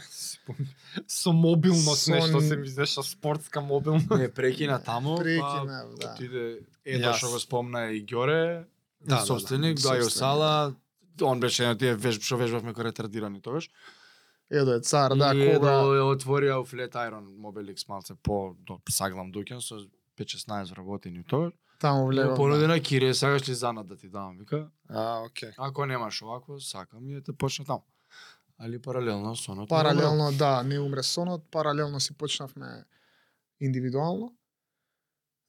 [1.07, 4.09] Со мобилност Со нешто се ми издеша спортска мобилност.
[4.09, 6.13] Не, прекина таму, Прекина, па да.
[6.13, 7.17] отиде Едо Јас.
[7.17, 8.65] што го спомна и Ѓоре,
[9.01, 10.11] Да, да, собственик, да, да, собственик.
[10.11, 10.75] Сала,
[11.21, 13.69] он беше еден од тие веж, што вежбавме кој ретардирани тогаш.
[14.49, 15.71] Едо е цар, да, и кога...
[15.77, 19.77] Едо ја отворија у Flat Iron Mobilix малце по до Саглам дуќан со
[20.17, 21.51] 5-16 работени тоа.
[21.81, 22.35] Таму Му влегов.
[22.35, 22.79] понуди да.
[22.79, 24.67] Кире, сакаш ли занат да ти дам, вика.
[24.89, 25.49] А, окей.
[25.57, 27.83] Ако немаш овакво, сакам и да те почна таму.
[28.59, 29.69] Али паралелно сонот.
[29.69, 32.83] Паралелно, да, не умре сонот, паралелно си почнавме
[33.61, 34.33] индивидуално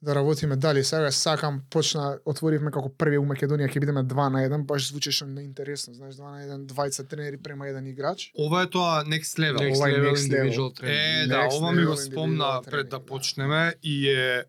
[0.02, 4.40] да работиме дали сега сакам почна отворивме како први у Македонија ќе бидеме 2 на
[4.48, 8.70] 1 баш звучеше неинтересно знаеш 2 на 1 двајца тренери према еден играч Ова е
[8.70, 9.58] тоа next level.
[9.58, 10.50] Next Ова е level next level.
[10.50, 11.24] individual training.
[11.24, 13.06] Е, да, Next ова ми го спомна пред да да.
[13.06, 14.44] почнеме и е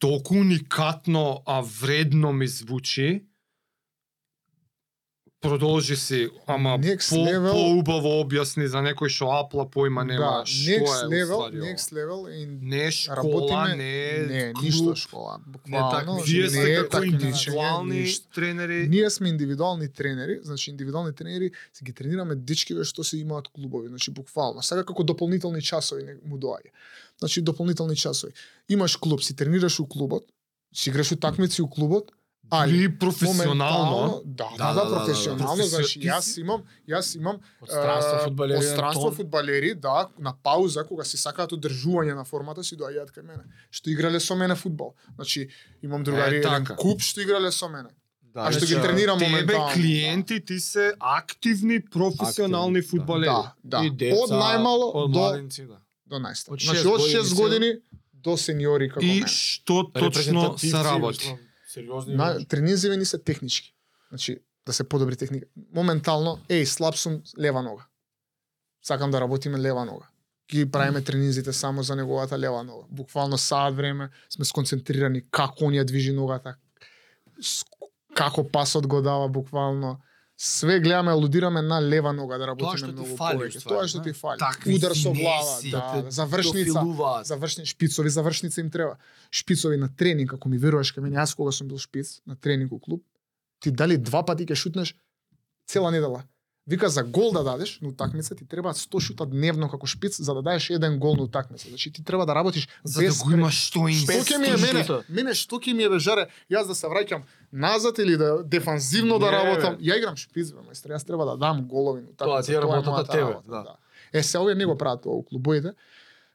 [0.00, 3.24] толку уникатно, а вредно ми звучи.
[5.42, 10.44] Продолжи си, ама Next по, level- поубаво објасни за некој што апла појма нема да,
[10.44, 15.38] што next е level next level и Не школа, работиме не не клуб, ништо школа
[15.38, 16.24] Не буквално такмичење.
[16.26, 18.28] Вие не сте како такмичење, индивидуални ништо.
[18.30, 18.88] тренери.
[18.88, 23.88] Ние сме индивидуални тренери, значи индивидуални тренери си ги тренираме дечкиве што се имаат клубови,
[23.88, 24.62] значи буквално.
[24.62, 26.68] Сега како дополнителни часови не- му доаѓа.
[27.20, 28.32] Значи дополнителни часови.
[28.68, 30.24] Имаш клуб, си тренираш у клубот,
[30.74, 32.12] си играш утакмици у клубот,
[32.50, 34.22] али Или професионално.
[34.24, 34.96] Да, Да, да, да, да, да, да.
[34.96, 39.14] професионално, значи јас имам, јас имам Од странство е, фудбалери.
[39.16, 43.44] Фудбалери, да, на пауза кога си сакаат одржување на формата си доаѓаат кај мене.
[43.70, 44.94] Што играле со мене фудбал.
[45.14, 45.48] Значи
[45.82, 46.76] имам другари Е, еден така.
[46.76, 47.88] куп што играле со мене.
[48.34, 49.74] Да, А што значи, ги тренирам Тебе моментално.
[49.74, 52.86] клиенти ти се активни професионални да.
[52.86, 53.30] фудбалери.
[53.30, 53.86] Да, да.
[53.86, 55.20] И деца, од најмало од до
[55.66, 55.78] да.
[56.10, 56.50] До најстар.
[56.50, 57.70] Од Значи шест од години 6 се- години
[58.14, 59.26] до сениори како И мене.
[59.28, 61.34] што точно се работи?
[61.66, 62.14] Сериозни.
[62.14, 63.74] На тренинзиви ни се технички.
[64.08, 64.36] Значи
[64.66, 65.46] да се подобри техника.
[65.74, 67.86] Моментално, еј, слаб сум лева нога.
[68.82, 70.06] Сакам да работиме лева нога.
[70.50, 72.84] Ги правиме тренинзите само за неговата лева нога.
[72.90, 76.56] Буквално саат време сме сконцентрирани како он ја движи ногата,
[78.14, 80.00] како пасот го дава буквално.
[80.42, 83.60] Све гледаме, алудираме на лева нога да работиме што ти многу фали, повеќе.
[83.68, 84.40] Тоа што ти фали.
[84.40, 86.84] Такви Удар со глава, да да, завршница
[87.28, 88.96] завршни шпицови, завршница им треба.
[89.30, 92.72] Шпицови на тренинг, ако ми веруваш кај мене, јас кога сум бил шпиц на тренинг
[92.72, 93.04] у клуб,
[93.60, 94.94] ти дали два пати ќе шутнеш
[95.68, 96.24] цела недела.
[96.66, 100.34] Вика за гол да дадеш на утакмица ти треба 100 шута дневно како шпиц за
[100.34, 101.68] да дадеш еден гол на утакмица.
[101.68, 104.46] Значи ти треба да работиш За да без го пре- имаш што Што ќе ми
[104.46, 104.84] е мене?
[105.08, 106.26] Мене што ќе ми е бе жаре?
[106.50, 109.76] Јас да се враќам назад или да дефанзивно да Не, работам?
[109.76, 109.84] бе.
[109.84, 110.92] Ја играм шпиц, бе, мајстре.
[110.92, 112.52] Јас треба да дам голови на Тоа утакмица.
[112.52, 113.76] Тоа е работата мојата тебе, работа, да.
[114.12, 115.72] Е, се овие не го прават тоа у клубоите.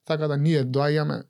[0.05, 1.23] Така да ние доаѓаме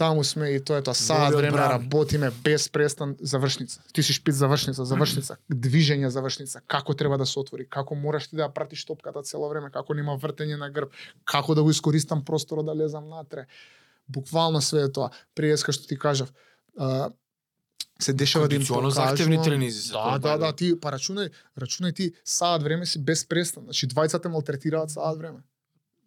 [0.00, 3.82] таму сме и тоа е тоа саат време работиме без престан завршница.
[3.92, 8.38] Ти си шпиц завршница, завршница, движење завршница, како треба да се отвори, како мораш ти
[8.40, 10.96] да ја пратиш топката цело време, како нема вртење на грб,
[11.28, 13.44] како да го искористам просторот да лезам натре.
[14.08, 15.10] Буквално све е тоа.
[15.36, 16.32] Приеска што ти кажав,
[16.78, 17.10] а,
[18.00, 18.90] се дешава да им покажувам.
[18.90, 21.28] захтевни тренизи се Да, да, да, ти па рачунај,
[21.60, 23.68] рачунај ти саат време си без престан.
[23.68, 25.44] Значи двајцата малтретираат саат време.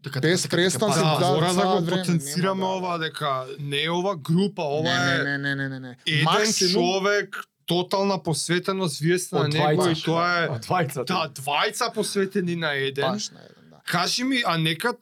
[0.04, 3.30] Така, без така, така, престан се Да, да, мора да го потенцираме да- ова дека
[3.60, 5.98] не е ова група, ова не, е не, не, не, не, не.
[6.08, 10.06] еден Максимум човек тотална посветеност вие сте на него и двајца.
[10.06, 11.06] тоа е Од двајцата.
[11.06, 13.06] да двајца посветени на еден.
[13.06, 13.78] баш на еден, да.
[13.86, 14.98] Кажи ми, а некад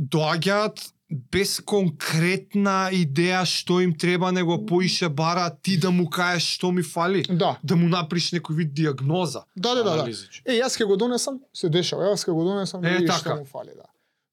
[0.00, 0.90] доаѓаат
[1.30, 6.82] без конкретна идеја што им треба, него поише бара ти да му кажеш што ми
[6.82, 9.44] фали, Да, да му наприш некој вид диагноза.
[9.56, 9.96] да, да, да.
[9.96, 10.10] да.
[10.44, 13.18] Е, јас ќе го донесам, се дешава, јас ќе го донесам, Е, е, така.
[13.18, 13.86] што му фали, да.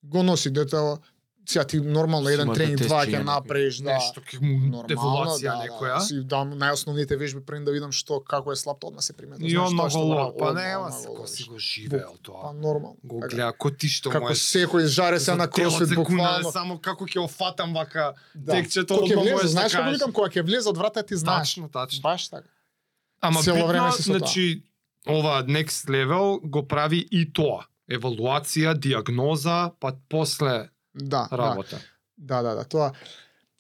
[0.04, 1.00] Го носи детево,
[1.46, 3.94] Сега ти нормално еден Имате тренинг два ќе направиш, да.
[3.94, 5.94] Нешто ќе му Нормално, деволација да, некоја.
[5.94, 9.46] Да, си дам најосновните вежби пред да видам што како е слаб, одма се примети.
[9.46, 12.54] И он на голо, па не нема се, кој си го живеел Па тоа.
[12.54, 12.98] нормално.
[13.04, 13.36] Го Така.
[13.36, 16.52] гледа, ко ти што Како секој жаре се на кросфит 10 секунда, буквално.
[16.52, 18.52] Само како ќе офатам вака Да.
[18.54, 21.50] текчето, одма влезе, да знаеш како викам, кога ќе влезе од врата ти знаеш.
[21.50, 22.02] Тачно, тачно.
[22.02, 22.48] Баш така.
[23.22, 23.92] Ама битно, тоа.
[24.00, 24.64] значи,
[25.10, 27.66] ова next level го прави и тоа.
[27.92, 31.38] Евалуација, диагноза, па после Да, да.
[31.38, 31.80] работа.
[32.18, 32.92] Да, да, да, тоа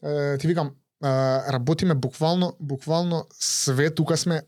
[0.03, 0.67] е, ти викам,
[1.03, 1.07] е,
[1.49, 4.41] работиме буквално буквално све тука сме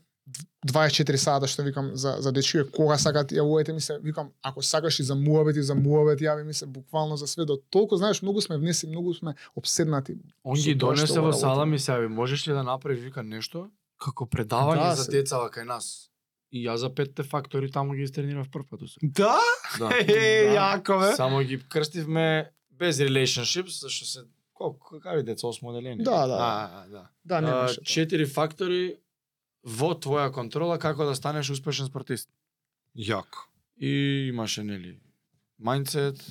[0.66, 5.00] 24 сата што викам за за дечије кога сакат јавувајте ми се викам ако сакаш
[5.00, 8.22] и за муабет и за муабет јави ми се буквално за све до толку знаеш
[8.22, 12.48] многу сме внеси многу сме обседнати Он ги донесе во сала ми се, аби, можеш
[12.48, 13.68] ли да направиш вика нешто
[13.98, 16.10] како предавање Да, за се- деца кај нас.
[16.54, 18.80] И јас за петте фактори таму ги истренирав прв пат.
[19.02, 19.38] Да?
[19.78, 19.90] Да.
[20.00, 20.54] Е, Да.
[20.54, 21.16] јако бе.
[21.16, 24.20] Само ги крстивме без relationships, зашто се
[24.54, 26.04] колку какави деца осмоделени.
[26.04, 26.36] Да, да.
[26.40, 27.08] А, да.
[27.24, 27.82] Да, тоа.
[27.84, 28.96] четири фактори
[29.64, 32.28] во твоја контрола како да станеш успешен спортист.
[32.96, 33.48] Јако.
[33.80, 35.00] И имаше нели
[35.60, 36.22] mindset,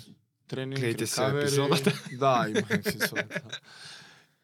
[0.48, 1.92] тренинг, Гледайте се епизодата.
[2.20, 3.60] Да, има епизодата.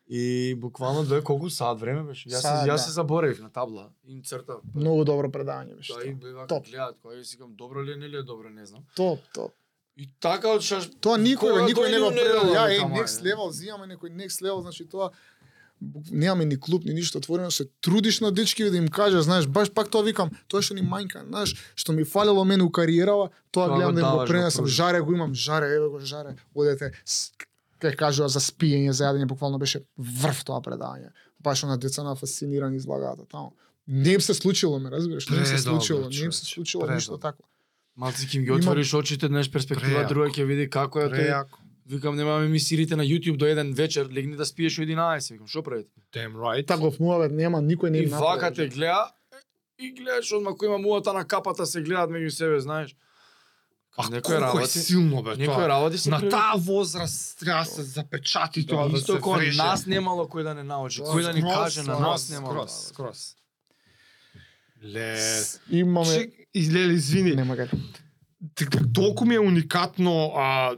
[0.10, 2.30] И буквално дое колку саат време беше.
[2.30, 2.84] Јас се, јас да.
[2.88, 3.91] се заборавив на табла.
[4.07, 4.57] Им црта.
[4.74, 5.93] Многу добро предавање беше.
[5.93, 8.82] Тоа и беа гледаат, кој си викам добро ли е, нели е добро, не знам.
[8.97, 9.53] Топ, топ.
[9.99, 12.49] И така од шаш Тоа никој, никој не го предал.
[12.55, 15.12] Ја, е, next level, зимаме некој next level, значи тоа
[16.12, 19.72] немаме ни клуб, ни ништо отворено, се трудиш на дечки да им кажеш, знаеш, баш
[19.72, 23.68] пак тоа викам, тоа што ни мајка, знаеш, што ми фалело мене у кариерава, тоа,
[23.68, 26.91] Тоа гледам го да го пренесам, жаре го имам, жаре, еве го жаре, одете,
[27.80, 31.12] ке кажува за спиење, за јадење, буквално беше врв тоа предавање.
[31.40, 33.54] Баш на деца на фасцинирани излагаат таму.
[33.88, 37.18] Не им се случило, ме разбираш, не им се случило, не им се случило ништо
[37.18, 37.44] тако.
[37.98, 41.18] Малци ќе им ги отвориш очите, знаеш перспектива, друга ќе види како е тој.
[41.18, 41.58] Прејако.
[41.90, 45.64] Викам немаме емисиите на YouTube до еден вечер, легни да спиеш у 11, викам што
[45.64, 45.90] правите?
[46.14, 46.68] Damn right.
[46.68, 48.40] Таков муавет нема, никој не И им направи.
[48.40, 49.10] вака те гледа
[49.80, 52.96] и гледаш одма кој има муата на капата се гледаат меѓу себе, знаеш.
[54.00, 55.68] А Некој колку е работи, силно бе некој тоа.
[55.68, 56.32] работи се На преврти.
[56.32, 59.58] таа возраст треба да се запечати тоа да се вреже.
[59.60, 62.54] нас немало кој да не научи, кој да ни каже на нас немало.
[62.66, 63.36] Скроз, скроз.
[64.86, 65.20] Ле.
[65.72, 67.56] Имаме излели, извини, нема.
[68.56, 70.72] Така, толку ми е уникатно, а,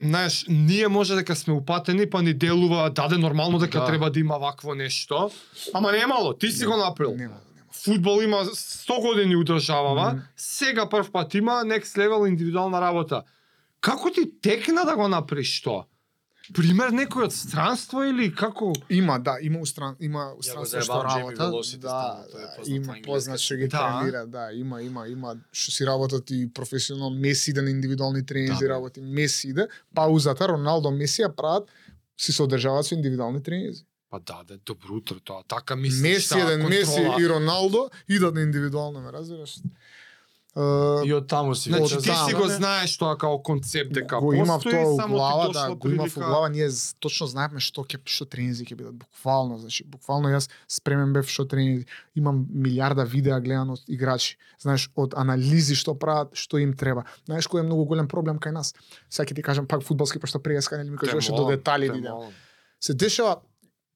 [0.00, 3.86] знаеш, ние може дека сме упатени, па ни делува, даде нормално дека Да.
[3.86, 5.30] треба да има вакво нешто.
[5.74, 7.14] Ама немало, ти си го направил.
[7.16, 7.34] Нема,
[7.84, 10.22] Футбол има 100 години удржавава, Мгм.
[10.36, 13.22] сега прв пат има next level индивидуална работа.
[13.80, 15.84] Како ти текна да го направиш тоа?
[16.54, 18.72] Пример некој од странство или како?
[18.90, 21.50] Има, да, има устран, има устранство што работа.
[21.78, 23.78] Да, да, има познат што ги Да.
[23.78, 28.64] тренира, да, има, има, има што си работат и професионално Меси иде на индивидуални тренинзи
[28.64, 29.00] Да, работи.
[29.00, 31.68] Меси иде, паузата Роналдо Меси ја прават
[32.18, 33.84] си се одржаваат со индивидуални тренинзи.
[34.10, 35.42] Па да, да, добро утро тоа.
[35.48, 39.56] Така мислиш, Меси еден Меси и Роналдо идат на индивидуално, ме разбираш?
[40.56, 44.32] Е, И од таму си Значи ти си го знаеш тоа као концепт дека го
[44.34, 46.30] имав постои, тоа ти глава, да, го имав у прилика.
[46.30, 51.14] глава, ние точно знаевме што ќе што тренинзи ќе бидат буквално, значи буквално јас спремен
[51.14, 51.86] бев што тренинзи.
[52.18, 57.06] Имам милиарда видеа гледано од играчи, знаеш, од анализи што прават, што им треба.
[57.30, 58.74] Знаеш кој е многу голем проблем кај нас?
[59.06, 62.34] Сега ќе ти кажам пак фудбалски пошто преска нели ми кажуваше до детали идем.
[62.80, 63.38] Се дешава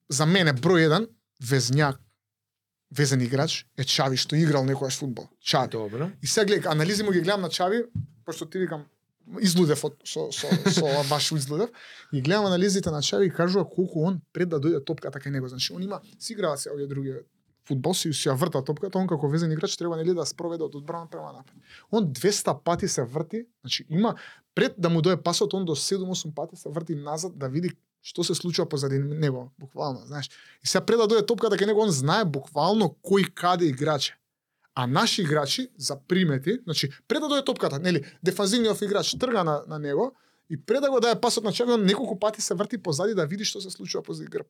[0.08, 1.06] за мене број еден
[1.42, 2.00] везњак
[2.90, 5.28] везен играч е Чави што играл некојаш фудбал.
[5.40, 5.70] Чави.
[5.72, 6.10] Добро.
[6.22, 7.84] И сега гледа, анализи му ги гледам на Чави,
[8.24, 8.84] пошто ти викам,
[9.40, 11.70] излудев од, со, со, со баш излудев,
[12.12, 15.48] и гледам анализите на Чави и кажува колку он пред да дојде топката кај него.
[15.48, 17.14] Значи, он има, си играат се овие други
[17.64, 20.74] фудбал, си, си ја врта топката, он како везен играч треба нели да спроведе од
[20.74, 21.56] одбрана према напред.
[21.90, 24.14] Он 200 пати се врти, значи има
[24.54, 27.70] пред да му дое пасот, он до 7-8 пати се врти назад да види
[28.04, 30.28] што се случува позади него, буквално, знаеш.
[30.62, 34.18] И сега пред да дојде топката кај него, он знае буквално кој каде играч е.
[34.74, 39.62] А наши играчи за примети, значи пред да дојде топката, нели, дефанзивниот играч трга на,
[39.66, 40.12] на него
[40.50, 43.44] и пред да го даде пасот на чемпион, неколку пати се врти позади да види
[43.44, 44.46] што се случува позади грб.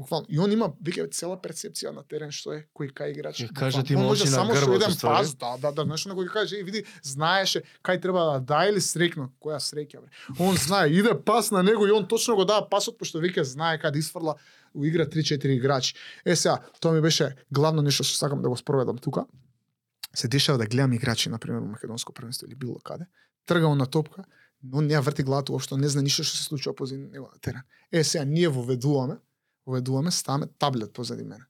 [0.00, 0.26] Буквално.
[0.30, 3.42] И он има веќе цела перцепција на терен што е кој кај играч.
[3.42, 6.32] Ќе каже ти може на само со еден пас, да, да, да, знаеш некој ќе
[6.32, 9.28] каже, и види, знаеше кај треба да даде или срекно.
[9.44, 10.08] Која среќа бре.
[10.40, 13.76] Он знае, иде пас на него и он точно го дава пасот пошто веќе знае
[13.76, 14.38] каде изфрла
[14.72, 15.94] у игра 3-4 играчи.
[16.24, 19.26] Е сега, тоа ми беше главно нешто што сакам да го спроведам тука.
[20.14, 23.04] Се дешава да гледам играчи на пример во македонско првенство или било каде.
[23.44, 24.24] Трга он на топка,
[24.62, 27.38] но не ја врти главата уопшто, не знае ништо што се случува позади него на
[27.40, 27.68] терен.
[27.92, 29.20] Е сега ние воведуваме,
[29.70, 31.44] воведуваме, ставаме таблет позади мене.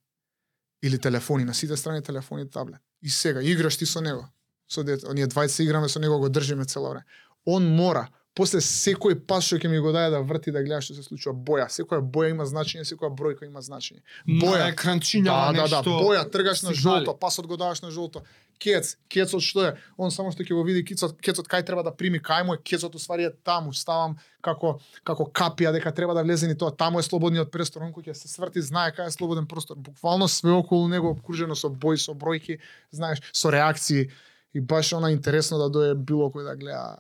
[0.83, 2.81] Или телефони, на сите страни телефони и таблет.
[3.03, 4.29] И сега играш ти со него.
[4.69, 7.05] Со дете, оние двајца играме со него, го држиме цело време.
[7.45, 10.95] Он мора после секој пас што ќе ми го даде да врти да гледа што
[10.95, 14.01] се случува боја, секоја боја има значење, секоја бројка има значење.
[14.27, 14.69] Боја, Боја.
[14.75, 15.97] екранчињава Да, да, да, нешто.
[16.05, 18.23] боја, тргаш на жолто, пасот го даваш на жолто.
[18.61, 19.77] Кец, кецот што е?
[19.97, 22.61] Он само што ќе го види кецот, кецот кај треба да прими, кај му е,
[22.61, 27.01] кецот уствари е таму, ставам како како капија дека треба да влезе ни тоа, таму
[27.01, 29.77] е слободниот простор, он кој ќе се сврти знае кај е слободен простор.
[29.81, 32.61] Буквално све околу него обкружено со бои, со бројки,
[32.93, 34.11] знаеш, со реакции
[34.53, 36.99] и баш она интересно да дое било кој да гледа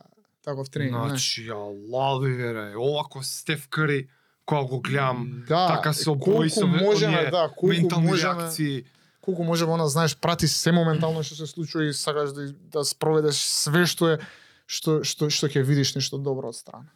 [0.51, 1.09] таков тренинг.
[1.09, 4.09] Значи, ја лави вере, овако Стеф Кари
[4.45, 8.35] кога го гледам, Да, така со е, колку бои со можеме, да, колку ментални можеме-
[8.43, 8.85] реакции.
[9.21, 13.37] колку може она знаеш прати се моментално што се случува и сакаш да да спроведеш
[13.37, 14.19] све што е
[14.67, 16.91] што што што ќе видиш нешто добро од страна.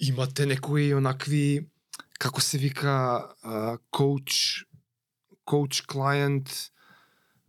[0.00, 1.66] Имате некои онакви
[2.18, 3.26] како се вика
[3.90, 4.64] коуч
[5.44, 6.48] коуч клиент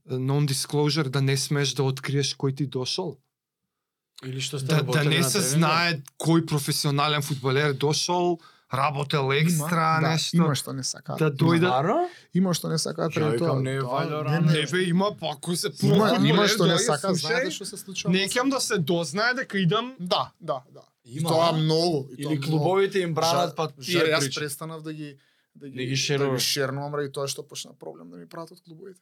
[0.09, 3.19] non disclosure да не смеш да откриеш кој ти дошол.
[4.23, 8.39] Или што сте Да, да не се знае кој професионален фудбалер дошол,
[8.73, 10.37] работел екстра да, нешто.
[10.37, 11.19] Има што не сакаат.
[11.19, 12.09] Да дојдат Стварно?
[12.33, 13.61] Има што не преку викам, тоа.
[13.61, 16.77] не Да, ваljda не, не, Не бе, има па кој се Има, има што не
[16.77, 18.13] сака, знаете што се случува.
[18.13, 20.85] Не ќам да се дознае дека идам Да, да, да.
[21.05, 22.09] Има, тоа многу.
[22.17, 25.17] Или клубовите им бранат, па тие јас престанав да ги
[25.55, 29.01] да ги, Да ги да шернувам ради тоа што почна проблем да ми пратат клубовите.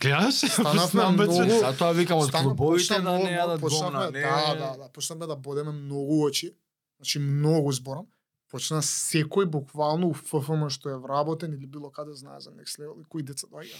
[0.00, 0.34] Гледаш?
[0.50, 4.20] Станавме многу- Затоа викам од клубовите да не јадат гомна, не.
[4.20, 6.54] Да, да, да, почнавме да бодеме многу очи.
[6.98, 8.06] Значи многу зборам.
[8.50, 13.00] Почна секој буквално у ФФМ што е вработен или било каде знае за Next Level
[13.00, 13.76] и кои деца доаѓа.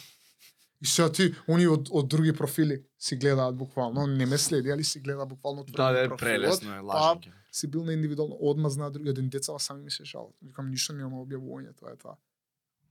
[0.80, 4.84] И сега ти, они од, од други профили си гледаат буквално, не ме следи, али
[4.84, 7.32] си гледа буквално Да, отворени да, е профилот, прелесно е, па лажење.
[7.52, 10.32] си бил на индивидуално, одма знаа други, еден деца сами ми се жалат.
[10.42, 12.14] Викам, ништо нема објавување, тоа е тоа.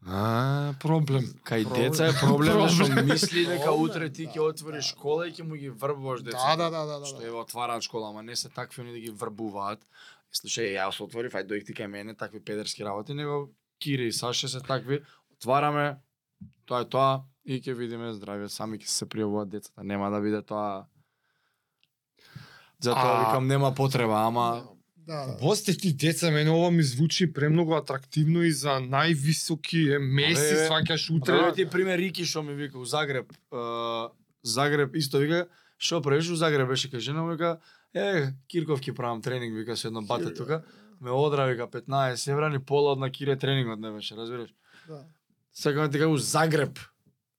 [0.06, 1.26] А, проблем.
[1.44, 1.92] Кај Проблем.
[1.92, 3.06] деца е проблем што Проблем.
[3.06, 4.92] мисли дека утре ти да, ќе отвориш да.
[4.96, 6.58] школа и ќе му ги врбуваш Да, децата.
[6.58, 7.06] да, да, да, да.
[7.06, 7.28] Што да.
[7.28, 9.84] еве отвараат школа, ама не се такви они да ги врбуваат.
[10.32, 14.12] И слушај, јас отворив, ај дојди ти кај мене, такви педерски работи, него Кири и
[14.12, 15.98] Саше се такви, отвараме,
[16.66, 20.42] тоа е тоа, и ќе видиме здравје, сами ќе се пријавуваат децата, нема да биде
[20.42, 20.86] тоа...
[22.80, 24.64] Затоа А- викам, нема потреба, ама...
[25.10, 25.38] Да, да.
[25.42, 31.10] Босте ти деца, мене ова ми звучи премногу атрактивно и за највисоки е Меси, сваќаш
[31.10, 31.54] Утре утре.
[31.56, 33.34] ти пример Рики што ми вика у Загреб.
[33.52, 34.12] Uh,
[34.44, 35.48] Загреб исто вика,
[35.82, 37.58] што правиш у Загреб беше кај жена му вика,
[37.94, 40.62] е, Кирков ќе правам тренинг, вика со едно бате тука.
[41.02, 44.54] Ме одра вика 15 евра ни пола од на Кире тренингот не беше, разбираш?
[44.88, 45.06] да.
[45.54, 46.80] Сакам ти кажам у Загреб.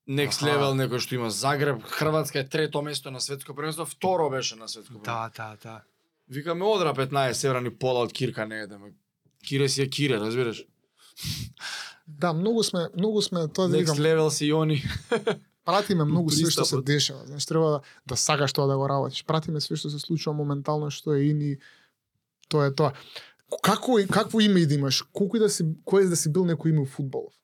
[0.09, 0.51] Next Аха.
[0.51, 4.67] level некој што има Загреб, Хрватска е трето место на светско првенство, второ беше на
[4.69, 5.15] светско првенство.
[5.15, 5.83] Да, да, да.
[6.31, 8.93] Вика ме одра 15 евра ни пола од Кирка не едеме.
[9.43, 10.65] Кире си е Кире, разбираш?
[12.09, 14.83] Да, многу сме, многу сме тоа да Next викам, level си они.
[15.65, 17.27] пратиме многу све што се дешава.
[17.27, 19.25] Знаеш, треба да, да сакаш тоа да го работиш.
[19.25, 21.57] Пратиме све што се случува моментално што е ини
[22.49, 22.93] тоа е тоа.
[23.63, 25.03] Како и- какво име и да имаш?
[25.13, 27.35] Колку и да си кој да си бил некој име у фудбалов?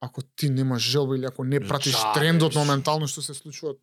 [0.00, 2.14] Ако ти немаш желба или ако не пратиш Чакаш.
[2.14, 3.74] трендот моментално што се случува,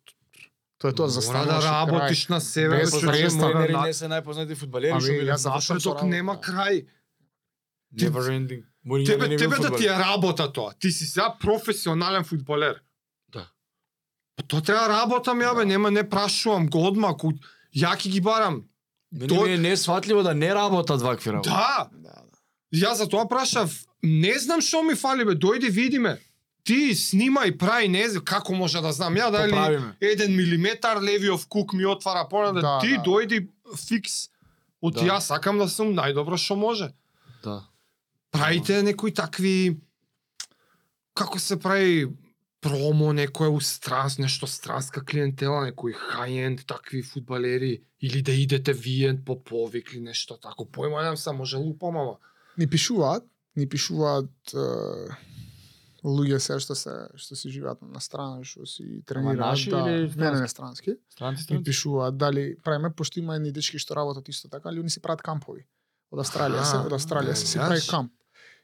[0.78, 3.52] тоа е тоа за Мора да работиш на себе, Без престан.
[3.72, 6.06] на- не се најпознати фудбалери што биле Напредок работа.
[6.06, 6.86] нема крај.
[7.94, 8.62] Never ending.
[9.06, 10.72] Тебе, не тебе да ти е работа тоа.
[10.74, 12.80] Ти си сега професионален фудбалер.
[13.28, 13.46] Да.
[14.36, 17.32] Па тоа треба работам ја бе, нема не прашувам го одма, ако
[17.74, 18.64] ја ќе ги барам.
[19.12, 21.48] Мене Тоа- ми е несватливо да не работат вакви работи.
[21.48, 22.22] Да, Да, да.
[22.76, 23.70] Ја за тоа прашав,
[24.02, 26.18] не знам што ми фали бе, дојди видиме.
[26.66, 29.92] Ти снимај, прави, не знам како може да знам ја дали Поправиме.
[30.00, 33.02] еден милиметар левиов кук ми отвара понеде, Да, ти да.
[33.02, 33.46] дојди
[33.78, 34.28] фикс.
[34.82, 35.00] Од Да.
[35.02, 36.90] јас сакам да сум најдобро што може.
[37.44, 37.62] Да.
[38.30, 39.78] Правите некои такви
[41.14, 42.08] како се прави
[42.60, 49.14] промо некоја у странс, нешто странска клиентела, некои high-end такви фудбалери или да идете вие
[49.16, 50.64] по повик или нешто тако.
[50.64, 52.16] Појма немам се, може лупам, ама.
[52.58, 53.22] Ни пишуваат,
[53.56, 54.58] ни пишуваат е,
[56.06, 60.30] луѓе се што се што си живеат на страна, што си тренираат, да, или не,
[60.30, 60.96] не, не странски.
[61.10, 61.64] Странци, странци.
[61.64, 65.22] пишуваат дали правиме пошто има едни дечки што работат исто така, али они си прават
[65.22, 65.66] кампови.
[66.14, 68.12] Од Австралија се, од Австралија се си прави камп.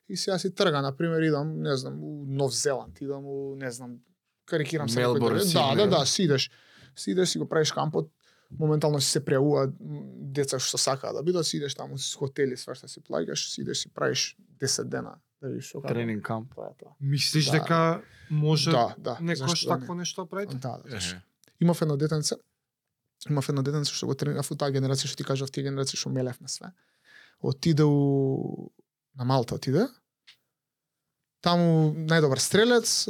[0.08, 3.70] И сега си трга, на пример, идам, не знам, у Нов Зеланд, идам у, не
[3.70, 3.98] знам,
[4.46, 5.38] карикирам се Мелбурн.
[5.38, 5.98] Да, Сиднеј, да, да.
[5.98, 6.50] да, си идеш.
[6.96, 8.10] Си идеш, си го правиш кампот,
[8.58, 10.02] моментално си се пријавуваат м,
[10.36, 13.86] деца што сакаат да бидат, си идеш таму с хотели, свашта си плаќаш, си идеш
[13.86, 15.94] си правиш 10 дена да видиш што како.
[15.94, 16.54] Тренинг камп.
[16.54, 16.94] Тоа е тоа.
[17.00, 17.58] Мислиш Да.
[17.58, 17.80] дека
[18.30, 19.18] може Да, да.
[19.20, 20.56] некош такво нешто да правите?
[20.56, 21.00] Да, да.
[21.60, 22.34] Имав едно детенце,
[23.30, 26.10] имав едно детенце што го тренирав у таа генерација што ти кажав, тие генерација што
[26.10, 26.72] мелевме све.
[27.42, 28.70] Отиде у
[29.14, 29.88] на Малта отиде.
[31.42, 33.06] таму најдобар стрелец,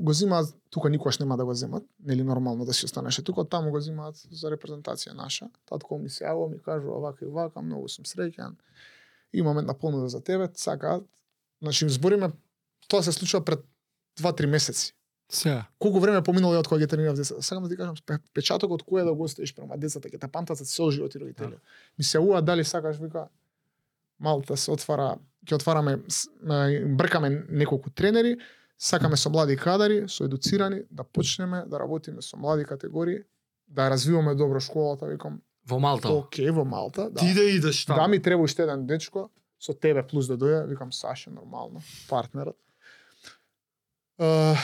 [0.00, 3.70] го земаат, тука никогаш нема да го земат, нели нормално да си останеше тука, таму
[3.70, 5.48] го земаат за репрезентација наша.
[5.66, 8.54] Татко ми се јавува, ми кажува овака и овака, многу сум среќен.
[9.32, 11.02] Имам една понуда за тебе, сакаат.
[11.62, 12.30] Значи, им збориме,
[12.88, 13.60] тоа се случува пред
[14.20, 14.94] 2-3 месеци.
[15.32, 15.62] Се.
[15.78, 17.42] Колку време поминало од кога ги тренирав децата.
[17.42, 20.28] Сакам да ти кажам, пе- печатокот кој е да го оставиш према децата, ќе те
[20.28, 21.58] памтат за цел живот и родители.
[21.98, 23.28] Ми се уа дали сакаш вика
[24.20, 25.98] Малта се отвара, ќе отвараме,
[26.96, 28.38] бркаме неколку тренери,
[28.78, 33.18] сакаме со млади кадари, со едуцирани, да почнеме да работиме со млади категории,
[33.68, 36.08] да развиваме добро школата, викам, Во Малта.
[36.08, 37.20] окей, во Малта, да.
[37.20, 38.00] Ти да идеш таму.
[38.00, 39.30] Да ми треба уште еден дечко,
[39.60, 42.56] со тебе плюс да доја, викам Саша нормално, партнерот.
[44.18, 44.56] Е,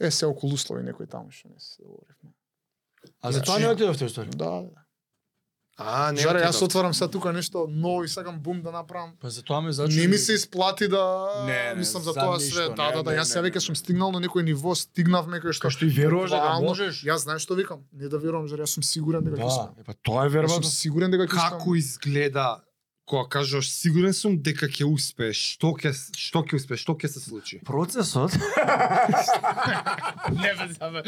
[0.00, 2.32] е се околу услови некој таму што не се договоривме.
[3.20, 4.36] А за тоа Значи- не отидовте историја.
[4.36, 4.82] Да, да.
[5.76, 6.20] А, не.
[6.20, 9.16] Жаре, јас отварам сега тука нешто ново и сакам бум да направам.
[9.20, 10.00] Па за тоа ме зачуди.
[10.00, 12.68] Не ми се исплати да Не, не, мислам за за тоа ништо, све.
[12.76, 15.68] Да, не, да, да, јас сега веќе сум стигнал на некој ниво, стигнавме кај што
[15.68, 17.04] Кај што и веруваш дека можеш.
[17.04, 19.94] Јас знаеш што викам, не да верувам, зар јас сум сигурен дека ќе Да, па
[19.94, 21.58] тоа е сум сигурен дека ќе успеам.
[21.58, 22.60] Како изгледа
[23.12, 27.20] кога кажеш сигурен сум дека ќе успееш, што ќе што ќе успееш, што ќе се
[27.20, 27.58] случи?
[27.68, 28.32] Процесот
[30.32, 31.02] Не бе,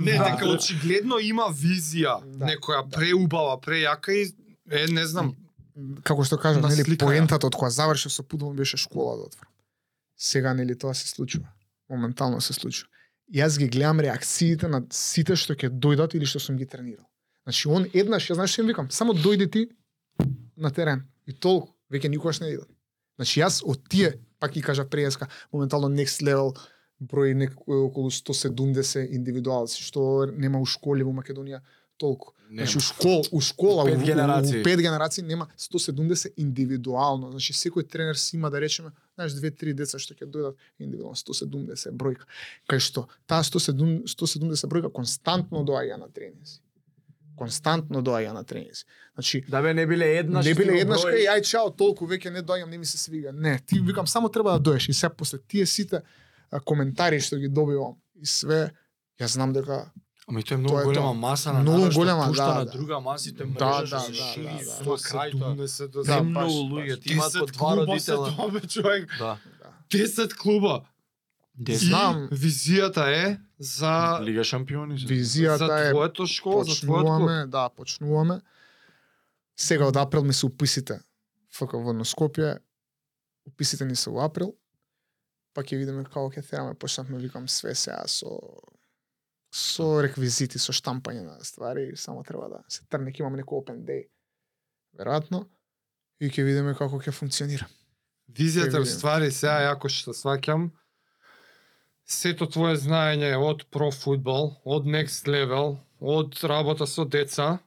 [0.00, 4.22] Не, дека очигледно има визија, Да, некоја преубава, прејака и
[4.70, 5.34] е, не знам,
[6.00, 9.52] како што кажам, нели слика поентата од кога завршив со фудбал беше школа да отворам.
[10.16, 11.52] Сега нели тоа се случува.
[11.90, 12.88] Моментално се случува.
[13.28, 17.04] Јас ги гледам реакциите на сите што ќе дојдат или што сум ги тренирал.
[17.44, 19.68] Значи он еднаш, ја знаеш што им викам, само дојди ти
[20.60, 22.68] на терен и толку, веќе никогаш не идат.
[23.20, 26.54] Значи јас од тие, пак ги кажа преска, моментално next level
[27.00, 31.62] број некој околу 170 индивидуалци што нема у школи во Македонија
[32.00, 32.34] толку.
[32.50, 34.60] Значи у школ, у школа, Пет у, генерации.
[34.60, 37.30] у, пет генерации нема 170 индивидуално.
[37.30, 41.94] Значи секој тренер си има да речеме, знаеш, две-три деца што ќе дојдат индивидуално 170
[41.94, 42.26] бројка.
[42.68, 46.58] Кај што таа 170 170 бројка константно доаѓа на тренинзи.
[47.40, 48.84] Константно доаѓа на тренинзи.
[49.14, 50.44] Значи да бе не биле еднаш.
[50.44, 53.32] не биле еднаш кај ај чао толку веќе не доаѓам, не ми се свига.
[53.32, 56.02] Не, ти викам само треба да доеш и се после тие сите
[56.50, 58.70] а, коментари што ги добивам и све
[59.16, 59.88] ја знам дека
[60.28, 61.14] Ами тоа е многу Тоа е голема тоа.
[61.14, 62.70] маса на Многу голема, пушта да, на да.
[62.70, 64.96] друга маса и тоа Да, мрежа да, што се да, шири да, да.
[65.00, 65.54] крај тоа.
[65.56, 68.36] 170 до Премногу Да, баш, луѓе, ти имаат по 10 два клуба се родителя.
[68.36, 69.02] тоа, бе, човек.
[69.18, 69.38] Да.
[69.90, 70.84] 10 клуба.
[71.68, 72.28] И Знам.
[72.32, 74.98] визијата е за Лига шампиони.
[74.98, 77.04] за визијата е твоето школа, за твојот клуб.
[77.04, 78.40] почнуваме, да, почнуваме.
[79.56, 81.00] Сега од април ми се уписите
[81.52, 82.58] ФК во Скопје.
[83.46, 84.56] Уписите ни се во април.
[85.52, 86.74] Па ќе видиме како ќе тераме.
[86.74, 88.40] Почнавме, викам, све сега со
[89.52, 93.84] со реквизити, со штампање на ствари, само треба да се трне, ќе имаме некој open
[93.84, 94.06] day.
[94.96, 95.44] Веројатно.
[96.20, 97.66] И ќе видиме како ќе функционира.
[98.30, 100.70] Визијата ствари сега јако што сваќам
[102.10, 107.58] сето твое знаење од про фудбал, од next level, од работа со деца,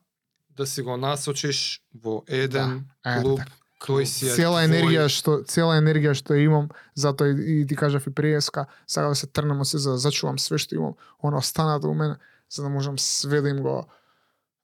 [0.54, 3.52] да си го насочиш во еден Да, клуб, така.
[3.82, 4.68] кој си е цела твој.
[4.68, 9.16] енергија што цела енергија што имам, затоа и, и ти кажав и преска, сега да
[9.16, 12.16] се трнемо се за да зачувам све што имам, она останато у мене,
[12.52, 13.88] за да можам све да им го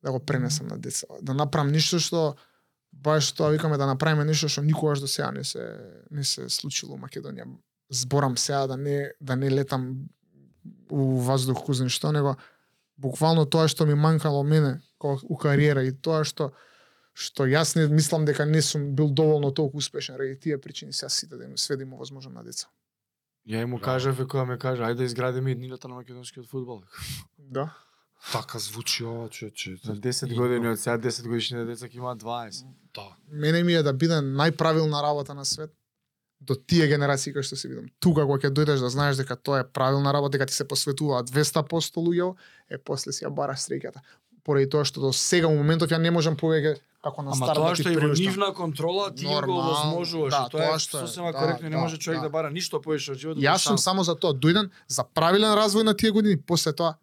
[0.03, 2.35] да го пренесам на деца, да направам ништо што
[2.91, 5.63] баш тоа викаме да направиме нешто што никогаш до сега не се
[6.11, 7.47] не се случило во Македонија.
[7.89, 10.09] Зборам сега да не да не летам
[10.89, 12.35] у воздух кузен што него
[12.97, 16.51] буквално тоа што ми манкало мене кога у кариера и тоа што
[17.13, 21.09] што јас не мислам дека не сум бил доволно толку успешен ради тие причини сега
[21.09, 22.67] сите да им све да им овозможам на деца.
[23.47, 26.83] Ја му кажав и кога ме кажа, ајде да изградиме иднината на македонскиот фудбал.
[27.37, 27.73] Да.
[28.31, 29.75] Така звучи ова, човече.
[29.83, 32.67] За 10 години од сега 10 годишните деца ќе имаат 20.
[32.93, 33.15] Да.
[33.31, 35.71] Мене ми е да биде најправилна работа на свет
[36.41, 37.89] до тие генерации кои што се видам.
[37.99, 41.29] Тука кога ќе дојдеш да знаеш дека тоа е правилна работа, дека ти се посветуваат
[41.29, 42.35] 200% луѓе,
[42.69, 43.99] е после си ја бараш среќата.
[44.43, 47.69] Поради тоа што до сега моментов ја не можам повеќе како на Ама старт тоа
[47.69, 50.31] да ти што е во нивна контрола ти го Нормално, овозможуваш.
[50.31, 52.27] да, тоа тоа е што е, сосема да, коректно и не да, може човек да.
[52.27, 53.43] да бара ништо повеќе од животот.
[53.43, 56.97] Јас сум само за тоа дојден за правилен развој на тие години, после тоа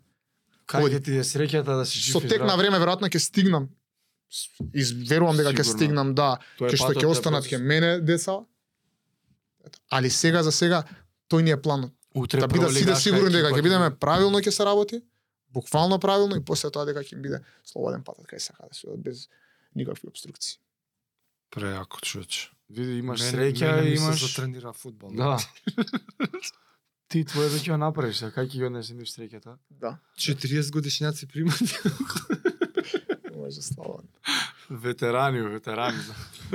[0.66, 3.70] Кај ќе ти е среќата да си жив со тек на време веројатно ќе стигнам.
[4.74, 8.41] Изверувам дека ќе стигнам, да, Тоа ќе што ќе тоа останат ќе мене деца.
[9.91, 10.85] Али сега за сега
[11.31, 11.93] тој ни е планот.
[12.14, 15.03] Утре Да бидат сите сигурни дека ќе бидеме правилно ќе се работи,
[15.53, 19.29] буквално правилно и после тоа дека ќе биде слободен патот кај сака да се без
[19.75, 20.59] никакви обструкции.
[21.51, 22.51] Преако, човече.
[22.71, 24.21] Види, имаш Мене- среќа и имаш...
[24.21, 25.11] затренира фудбал.
[25.12, 25.39] Да.
[27.09, 29.59] Ти твое веќе ја направиш, а кај ќе ги однесеш среќата?
[29.71, 31.61] Да, 40 годишњаци примат.
[33.37, 34.11] може слободно.
[34.71, 35.99] Ветерани, ветерани.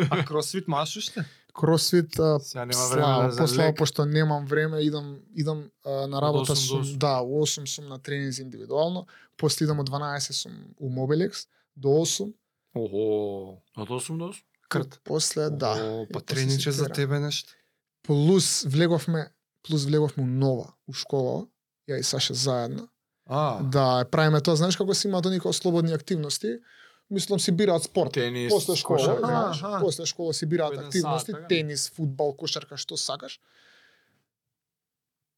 [0.10, 1.24] А кросфит маш уште?
[1.54, 6.08] Кросфит, а, Сега нема време слава, да за послава, пошто немам време, идам идам а,
[6.08, 6.98] на работа 8 до сум, 8.
[6.98, 11.90] да, у 8 сум на тренинзи индивидуално, после идам од 12 сум у Mobilex до
[11.90, 12.34] 8,
[12.76, 14.44] Ого, Од 8 до 8?
[14.70, 15.00] крт.
[15.04, 16.06] после да.
[16.10, 17.54] И па си за тебе нешто.
[18.04, 19.30] Плюс влеговме,
[19.68, 21.48] плюс влеговме у нова, у школа,
[21.90, 22.88] ја и Саша заедно.
[23.26, 26.60] А, Да, правиме тоа, знаеш како си имаат оние слободни активности,
[27.12, 28.14] мислам си бираат спорт.
[28.14, 29.28] Тенис, После школа, кошарка.
[29.28, 29.80] знаеш, Аха.
[29.82, 31.48] после школа си бираат активности, сат, така?
[31.48, 33.40] тенис, фудбал, кошарка, што сакаш.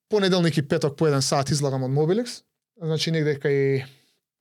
[0.10, 2.44] Понеделник и петок по еден сат излагам од Mobilex,
[2.78, 3.86] значи негде кај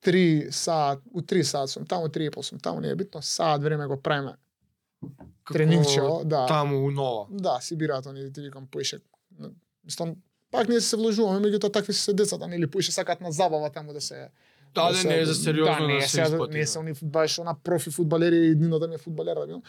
[0.04, 3.22] 3 сат, у 3 сат сум таму, 3 и пол сум таму, не е битно,
[3.22, 4.34] сат време го правиме.
[5.52, 6.46] Тренингчево, да.
[6.46, 7.26] Таму у нова.
[7.30, 9.00] Да, си бираат они, ти викам, поише.
[9.84, 10.16] Мислам,
[10.50, 14.00] пак ние се вложуваме, меѓутоа такви се децата, нели, поише сакаат на забава таму да
[14.00, 14.28] се
[14.74, 16.58] Да, да, не е за сериозно да, не, да се испоти.
[16.58, 19.62] не се они баш она профи фудбалери и днината ми е фудбалер да бидам.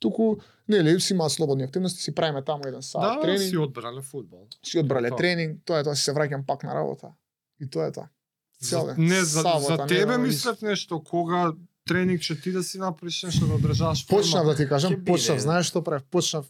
[0.00, 0.36] Туку
[0.68, 4.02] нели си имаат слободни активности, си правиме таму еден сат Да, тренинг, си си, одбрале
[4.02, 4.46] фудбал.
[4.78, 5.18] одбрале Тоа.
[5.18, 7.08] тренинг, тоа е тоа, си се враќам пак на работа.
[7.60, 8.08] И тоа е тоа.
[8.62, 11.52] Цел не, за, Сабота, за тебе недела, мислев нешто, кога
[11.88, 14.22] тренинг ќе ти да си направиш нешто да одржаш форма.
[14.22, 16.04] Почнав да ти кажам, почнав, знаеш што правев?
[16.10, 16.46] Почнав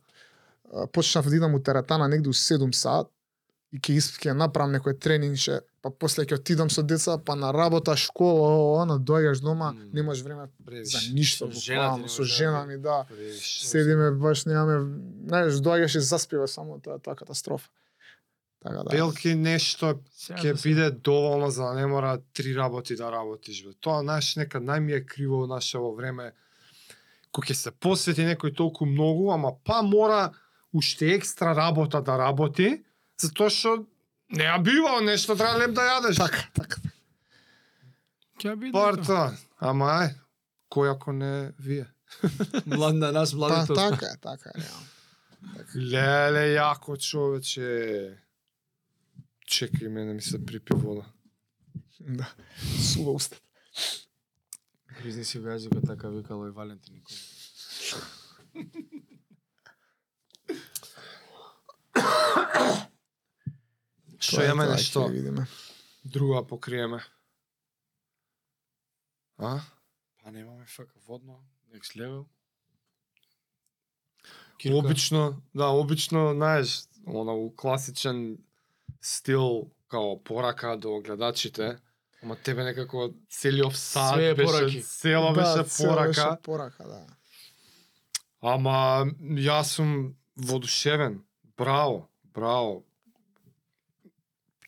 [0.93, 3.11] почнав да идам у теретана негде у 7 сат
[3.73, 7.97] и ќе ќе направам некој тренингче, па после ќе отидам со деца, па на работа,
[7.97, 9.91] школа, она доаѓаш дома, Мм.
[9.93, 10.93] немаш време Превиш.
[10.93, 13.05] за ништо, буквално, со жена ми, да.
[13.09, 13.67] Превиш.
[13.67, 17.69] Седиме, баш немаме, знаеш, доаѓаш и заспива само тоа, тоа катастрофа.
[18.63, 18.91] Така да.
[18.91, 23.65] Белки нешто ќе да биде доволно за да не мора три работи да работиш.
[23.67, 23.75] Бе.
[23.81, 26.33] Тоа знаеш некад најми е криво у нашево време
[27.33, 30.31] кој ќе се посвети некој толку многу, ама па мора
[30.73, 32.85] уште екстра работа да работи,
[33.21, 33.87] затоа што
[34.33, 36.17] не ја бива нешто треба леп да јадеш.
[36.17, 36.81] Така, така.
[38.41, 38.73] Ќе биде.
[38.73, 40.15] Парта, ама ај,
[40.73, 41.87] кој ако не вие?
[42.67, 43.75] Млад на нас, Та, младите.
[43.75, 44.87] така е, така е, реално.
[45.77, 48.19] Леле, јако човече.
[49.49, 51.05] Чекај мене ми се припи вода.
[52.01, 52.27] Да.
[52.81, 53.37] Сува уста.
[55.03, 57.19] Гризни си го така викало и Валентин Никола.
[64.23, 65.47] Што Тоа е имаме тоа, нешто ќе видиме.
[66.05, 67.01] друго да покриеме?
[69.39, 69.61] А?
[70.23, 71.41] Па немаме фака водно,
[71.75, 72.25] next level.
[74.71, 78.39] Обично, да, обично, знаеш, она у класичен
[79.01, 81.79] стил као порака до гледачите,
[82.23, 84.83] ама тебе некако целиот сад Све беше, пораки.
[84.83, 87.07] цела беше цела порака, беше порака, да.
[88.41, 91.25] ама јас сум водушевен.
[91.57, 92.85] Браво, браво.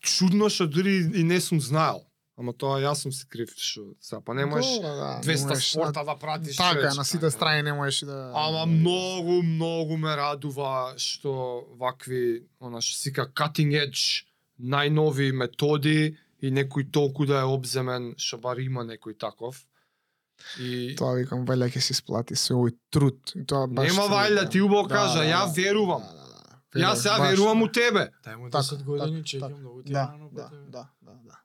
[0.04, 2.04] Чудно што дури и не сум знаел.
[2.36, 5.68] Ама тоа јас сум се крив што сега па не можеш да, 200 не можеш,
[5.70, 6.56] спорта да пратиш.
[6.58, 8.32] Така, на сите страни не можеш да...
[8.34, 14.26] Ама многу, многу ме радува што вакви, она што сика cutting edge,
[14.58, 19.62] најнови методи и некој толку да е обземен, што бар има некој таков.
[20.58, 23.32] И Тоа викам, вајле ќе се исплати се овој труд.
[23.38, 25.52] И тоа баш нема вајле, ти убаво Да, кажа, да, ја да.
[25.54, 26.02] верувам.
[26.02, 26.23] Да, да, да.
[26.76, 27.64] Јас сега Баш, верувам да.
[27.64, 28.08] у тебе.
[28.24, 29.60] Дај му Така, 10 години, така, чекам така.
[29.60, 30.28] многу ти Да, рано.
[30.30, 31.38] да, да, да, да.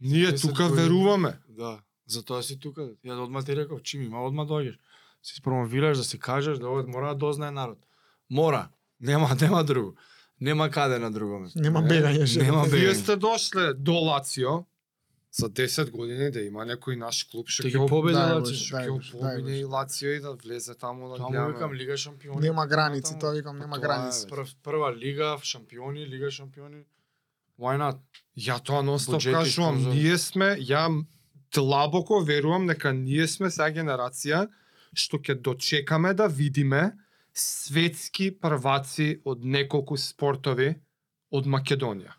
[0.00, 0.82] Ние 10 тука години.
[0.82, 1.38] веруваме.
[1.48, 2.80] Да, затоа си тука.
[3.04, 4.78] Ја одма ти реков, чим има, одма доаѓаш.
[5.22, 7.78] Си промовираш да си кажеш да ова мора да дознае народ.
[8.30, 8.68] Мора.
[9.00, 9.94] Нема, нема друго.
[10.40, 11.58] Нема каде на друго место.
[11.58, 12.42] Нема Не, бегање.
[12.42, 12.92] Нема Вие бегање.
[12.94, 14.64] сте дошле до Лацио
[15.32, 18.78] за 10 години да има некој наш клуб што Ќе победи Лацио.
[18.80, 21.52] Ќе победи Лацио и да влезе таму да Таму гледаме.
[21.52, 22.40] викам Лига шампиони.
[22.40, 23.20] Нема граници, Таму.
[23.20, 24.26] тоа викам, нема Тоа граници.
[24.28, 26.84] Прв, прва лига, шампиони, лига шампиони.
[27.58, 27.98] Why not?
[28.38, 31.04] Ја тоа ностоп кажувам, ние сме, ја
[31.54, 34.48] длабоко верувам дека ние сме сега генерација
[34.94, 36.92] што ќе дочекаме да видиме
[37.34, 40.74] светски прваци од неколку спортови
[41.30, 42.14] од Македонија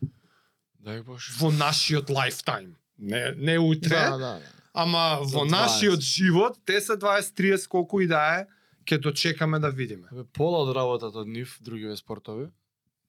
[0.79, 1.33] Дај Боже.
[1.39, 2.75] во нашиот лайфтайм.
[2.99, 4.41] Не не утре, Да, да, да.
[4.73, 5.51] ама За во 20.
[5.51, 8.47] нашиот живот, 10, 20, 30 колку и да е,
[8.85, 10.07] ќе дочекаме да видиме.
[10.11, 12.49] Бе, пола од работата од нив, другиве спортови,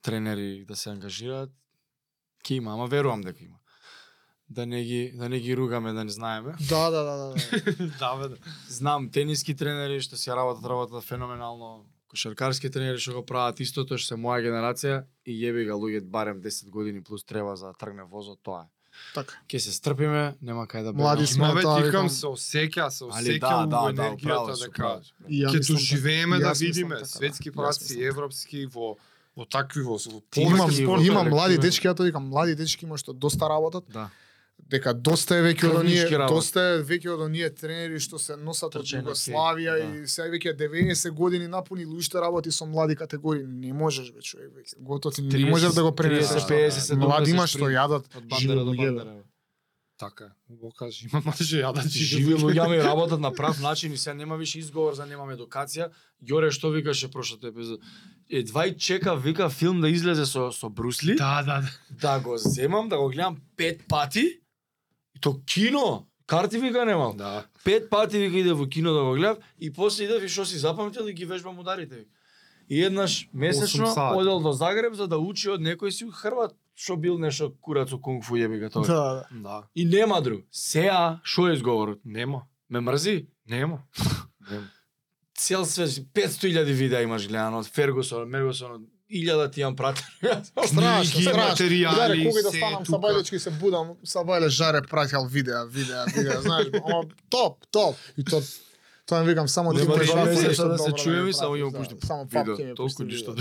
[0.03, 1.51] тренери да се ангажираат,
[2.45, 3.57] ќе има, ама верувам дека има.
[4.49, 6.55] Да не ги да не ги ругаме, да не знаеме.
[6.68, 7.34] Да, да, да, да.
[7.99, 8.16] да.
[8.16, 8.28] бе.
[8.28, 8.36] да.
[8.68, 14.14] Знам тениски тренери што си работат работата феноменално, кошаркарски тренери што го прават истото што
[14.14, 18.02] се моја генерација и јеби ga луѓе барем 10 години плюс треба за да тргне
[18.02, 18.69] возот, тоа е.
[19.15, 19.35] Така.
[19.49, 21.27] Ќе се стрпиме, нема кај да Млади бегаме.
[21.27, 22.09] сме, Има бе, тоа тикам викам.
[22.09, 24.55] се осеќа, се осеќа да, да, да, енергијата
[25.31, 26.49] ја ќе мислам доживееме така.
[26.49, 27.07] да видиме така, да.
[27.09, 28.07] светски праци, така.
[28.07, 28.97] европски во
[29.37, 31.07] во такви во во повеќе спортови.
[31.07, 31.62] имам млади има.
[31.62, 33.85] дечки, ја тоа викам, млади дечки има што доста работат.
[33.89, 34.11] Да.
[34.69, 38.77] Дека доста е веќе од оние доста е веќе од оние тренери што се носат
[38.77, 43.47] од Југославија скејт, и сега веќе 90 години напуни луиште работи со млади категории.
[43.47, 44.78] Не можеш бе човек веќе.
[44.78, 46.43] Готово ти не можеш да го пренесеш.
[46.43, 49.20] 30, 50, 70 Млади има што јадат Од бандера до бандера.
[50.01, 53.99] Така, убаво кажи, има може ја да Живи луѓе ми работат на прав начин и
[53.99, 55.91] сега нема више изговор за немам едукација.
[56.24, 57.85] Јоре што викаше прошлата епизода?
[58.31, 61.16] Едва и чека вика филм да излезе со со Брусли.
[61.16, 61.70] Да, да, да.
[62.01, 64.40] да го земам, да го гледам пет пати,
[65.20, 67.16] то кино, карти вика немам.
[67.16, 67.44] Да.
[67.64, 70.59] Пет пати вика иде во кино да го гледам и после идев и што си
[70.59, 71.97] запамтил и ги вежбам ударите.
[71.97, 72.10] вика.
[72.68, 77.18] И еднаш месечно одел до Загреб за да учи од некој си Хрват што бил
[77.18, 78.86] нешто курац со кунг фу јеби го тоа.
[78.86, 79.40] Да, да.
[79.42, 79.56] Да.
[79.74, 80.47] И нема друг.
[80.51, 82.01] Сеа, што е изговорот?
[82.05, 82.47] Нема.
[82.68, 83.26] Ме мрзи?
[83.47, 83.82] Нема.
[84.51, 84.70] Нема.
[85.34, 90.07] Цел свет 500.000 видеа имаш гледано од Фергусон, Мергусон, 1000 ти имам пратено.
[90.66, 91.43] Страшно, страшно.
[91.43, 92.91] материјали, кога да се станам тука.
[92.91, 97.97] са бајлечки се будам, са бајле жаре прател видеа, видеа, видеа, знаеш, ама топ, топ.
[98.16, 98.43] И то
[99.07, 101.78] тоа им викам само ти нешто да се чуеме, ми само да.
[101.78, 103.35] пушти Само видео, папки ми толку ништо.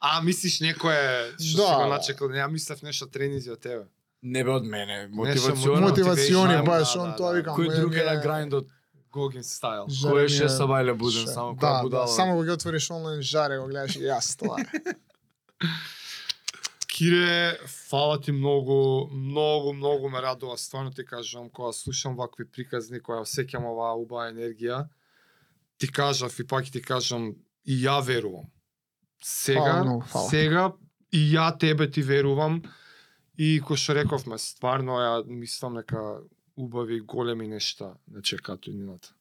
[0.00, 1.66] А, мислиш некое што Да.
[1.66, 3.86] си го начекал, не, ја мислев нешто тренизи од тебе.
[4.22, 5.08] Не бе од мене.
[5.12, 7.38] Мотивациони Motivation, баш да, он да, тоа да.
[7.38, 7.56] викам.
[7.56, 8.68] Кој друг е на грајндот?
[9.14, 9.86] Gogin style.
[9.88, 12.08] Жаре Кој е шест сабајле буден, Ше- само да, која да, будала.
[12.08, 14.58] само кога ги отвориш онлайн жаре го гледаш и јас тоа.
[16.88, 17.58] Кире,
[17.88, 23.18] фала ти многу, многу, многу ме радува, стварно ти кажам, кога слушам вакви приказни, кога
[23.18, 24.84] осеќам оваа убава енергија,
[25.78, 27.34] ти кажав и пак ти кажам,
[27.66, 28.46] и ја верувам.
[29.22, 30.28] Сега, Фала многу, фала.
[30.30, 30.72] сега
[31.12, 32.62] и ја тебе ти верувам
[33.38, 36.20] и кој што рековме, стварно ја мислам дека
[36.56, 39.12] убави големи нешта не чекаат иднината.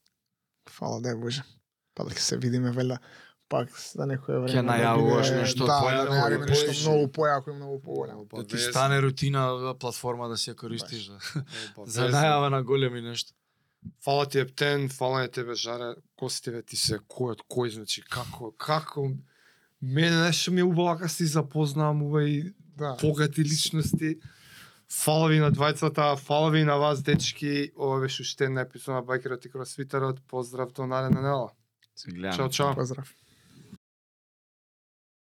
[0.69, 1.43] Фала дај Боже.
[1.95, 2.97] Па дека се видиме велја
[3.49, 4.49] пак за некое време.
[4.49, 8.25] Ќе да најавуваш биде- нешто да, појако, да најавиме нешто многу појако и многу поголемо.
[8.25, 9.43] Да ти стане рутина
[9.79, 11.19] платформа да се ја користиш за,
[11.77, 13.33] за За најава на големи нешто.
[14.01, 18.51] Фала ти Ептен, фала на тебе Жаре, гостиве ти се кој од кој, значи како,
[18.53, 19.11] како,
[19.81, 22.97] мене нешто ми е убаво кога си запознавамувај Да.
[23.01, 24.17] богати личности.
[24.93, 27.71] Фала ви на двајцата, фала ви на вас дечки.
[27.77, 30.21] Ова беше уште една епизода на Байкерот и Кросфитерот.
[30.27, 31.49] Поздрав до наредна недела.
[31.95, 32.35] Се гледаме.
[32.35, 32.75] Чао, чао.
[32.75, 33.15] Поздрав.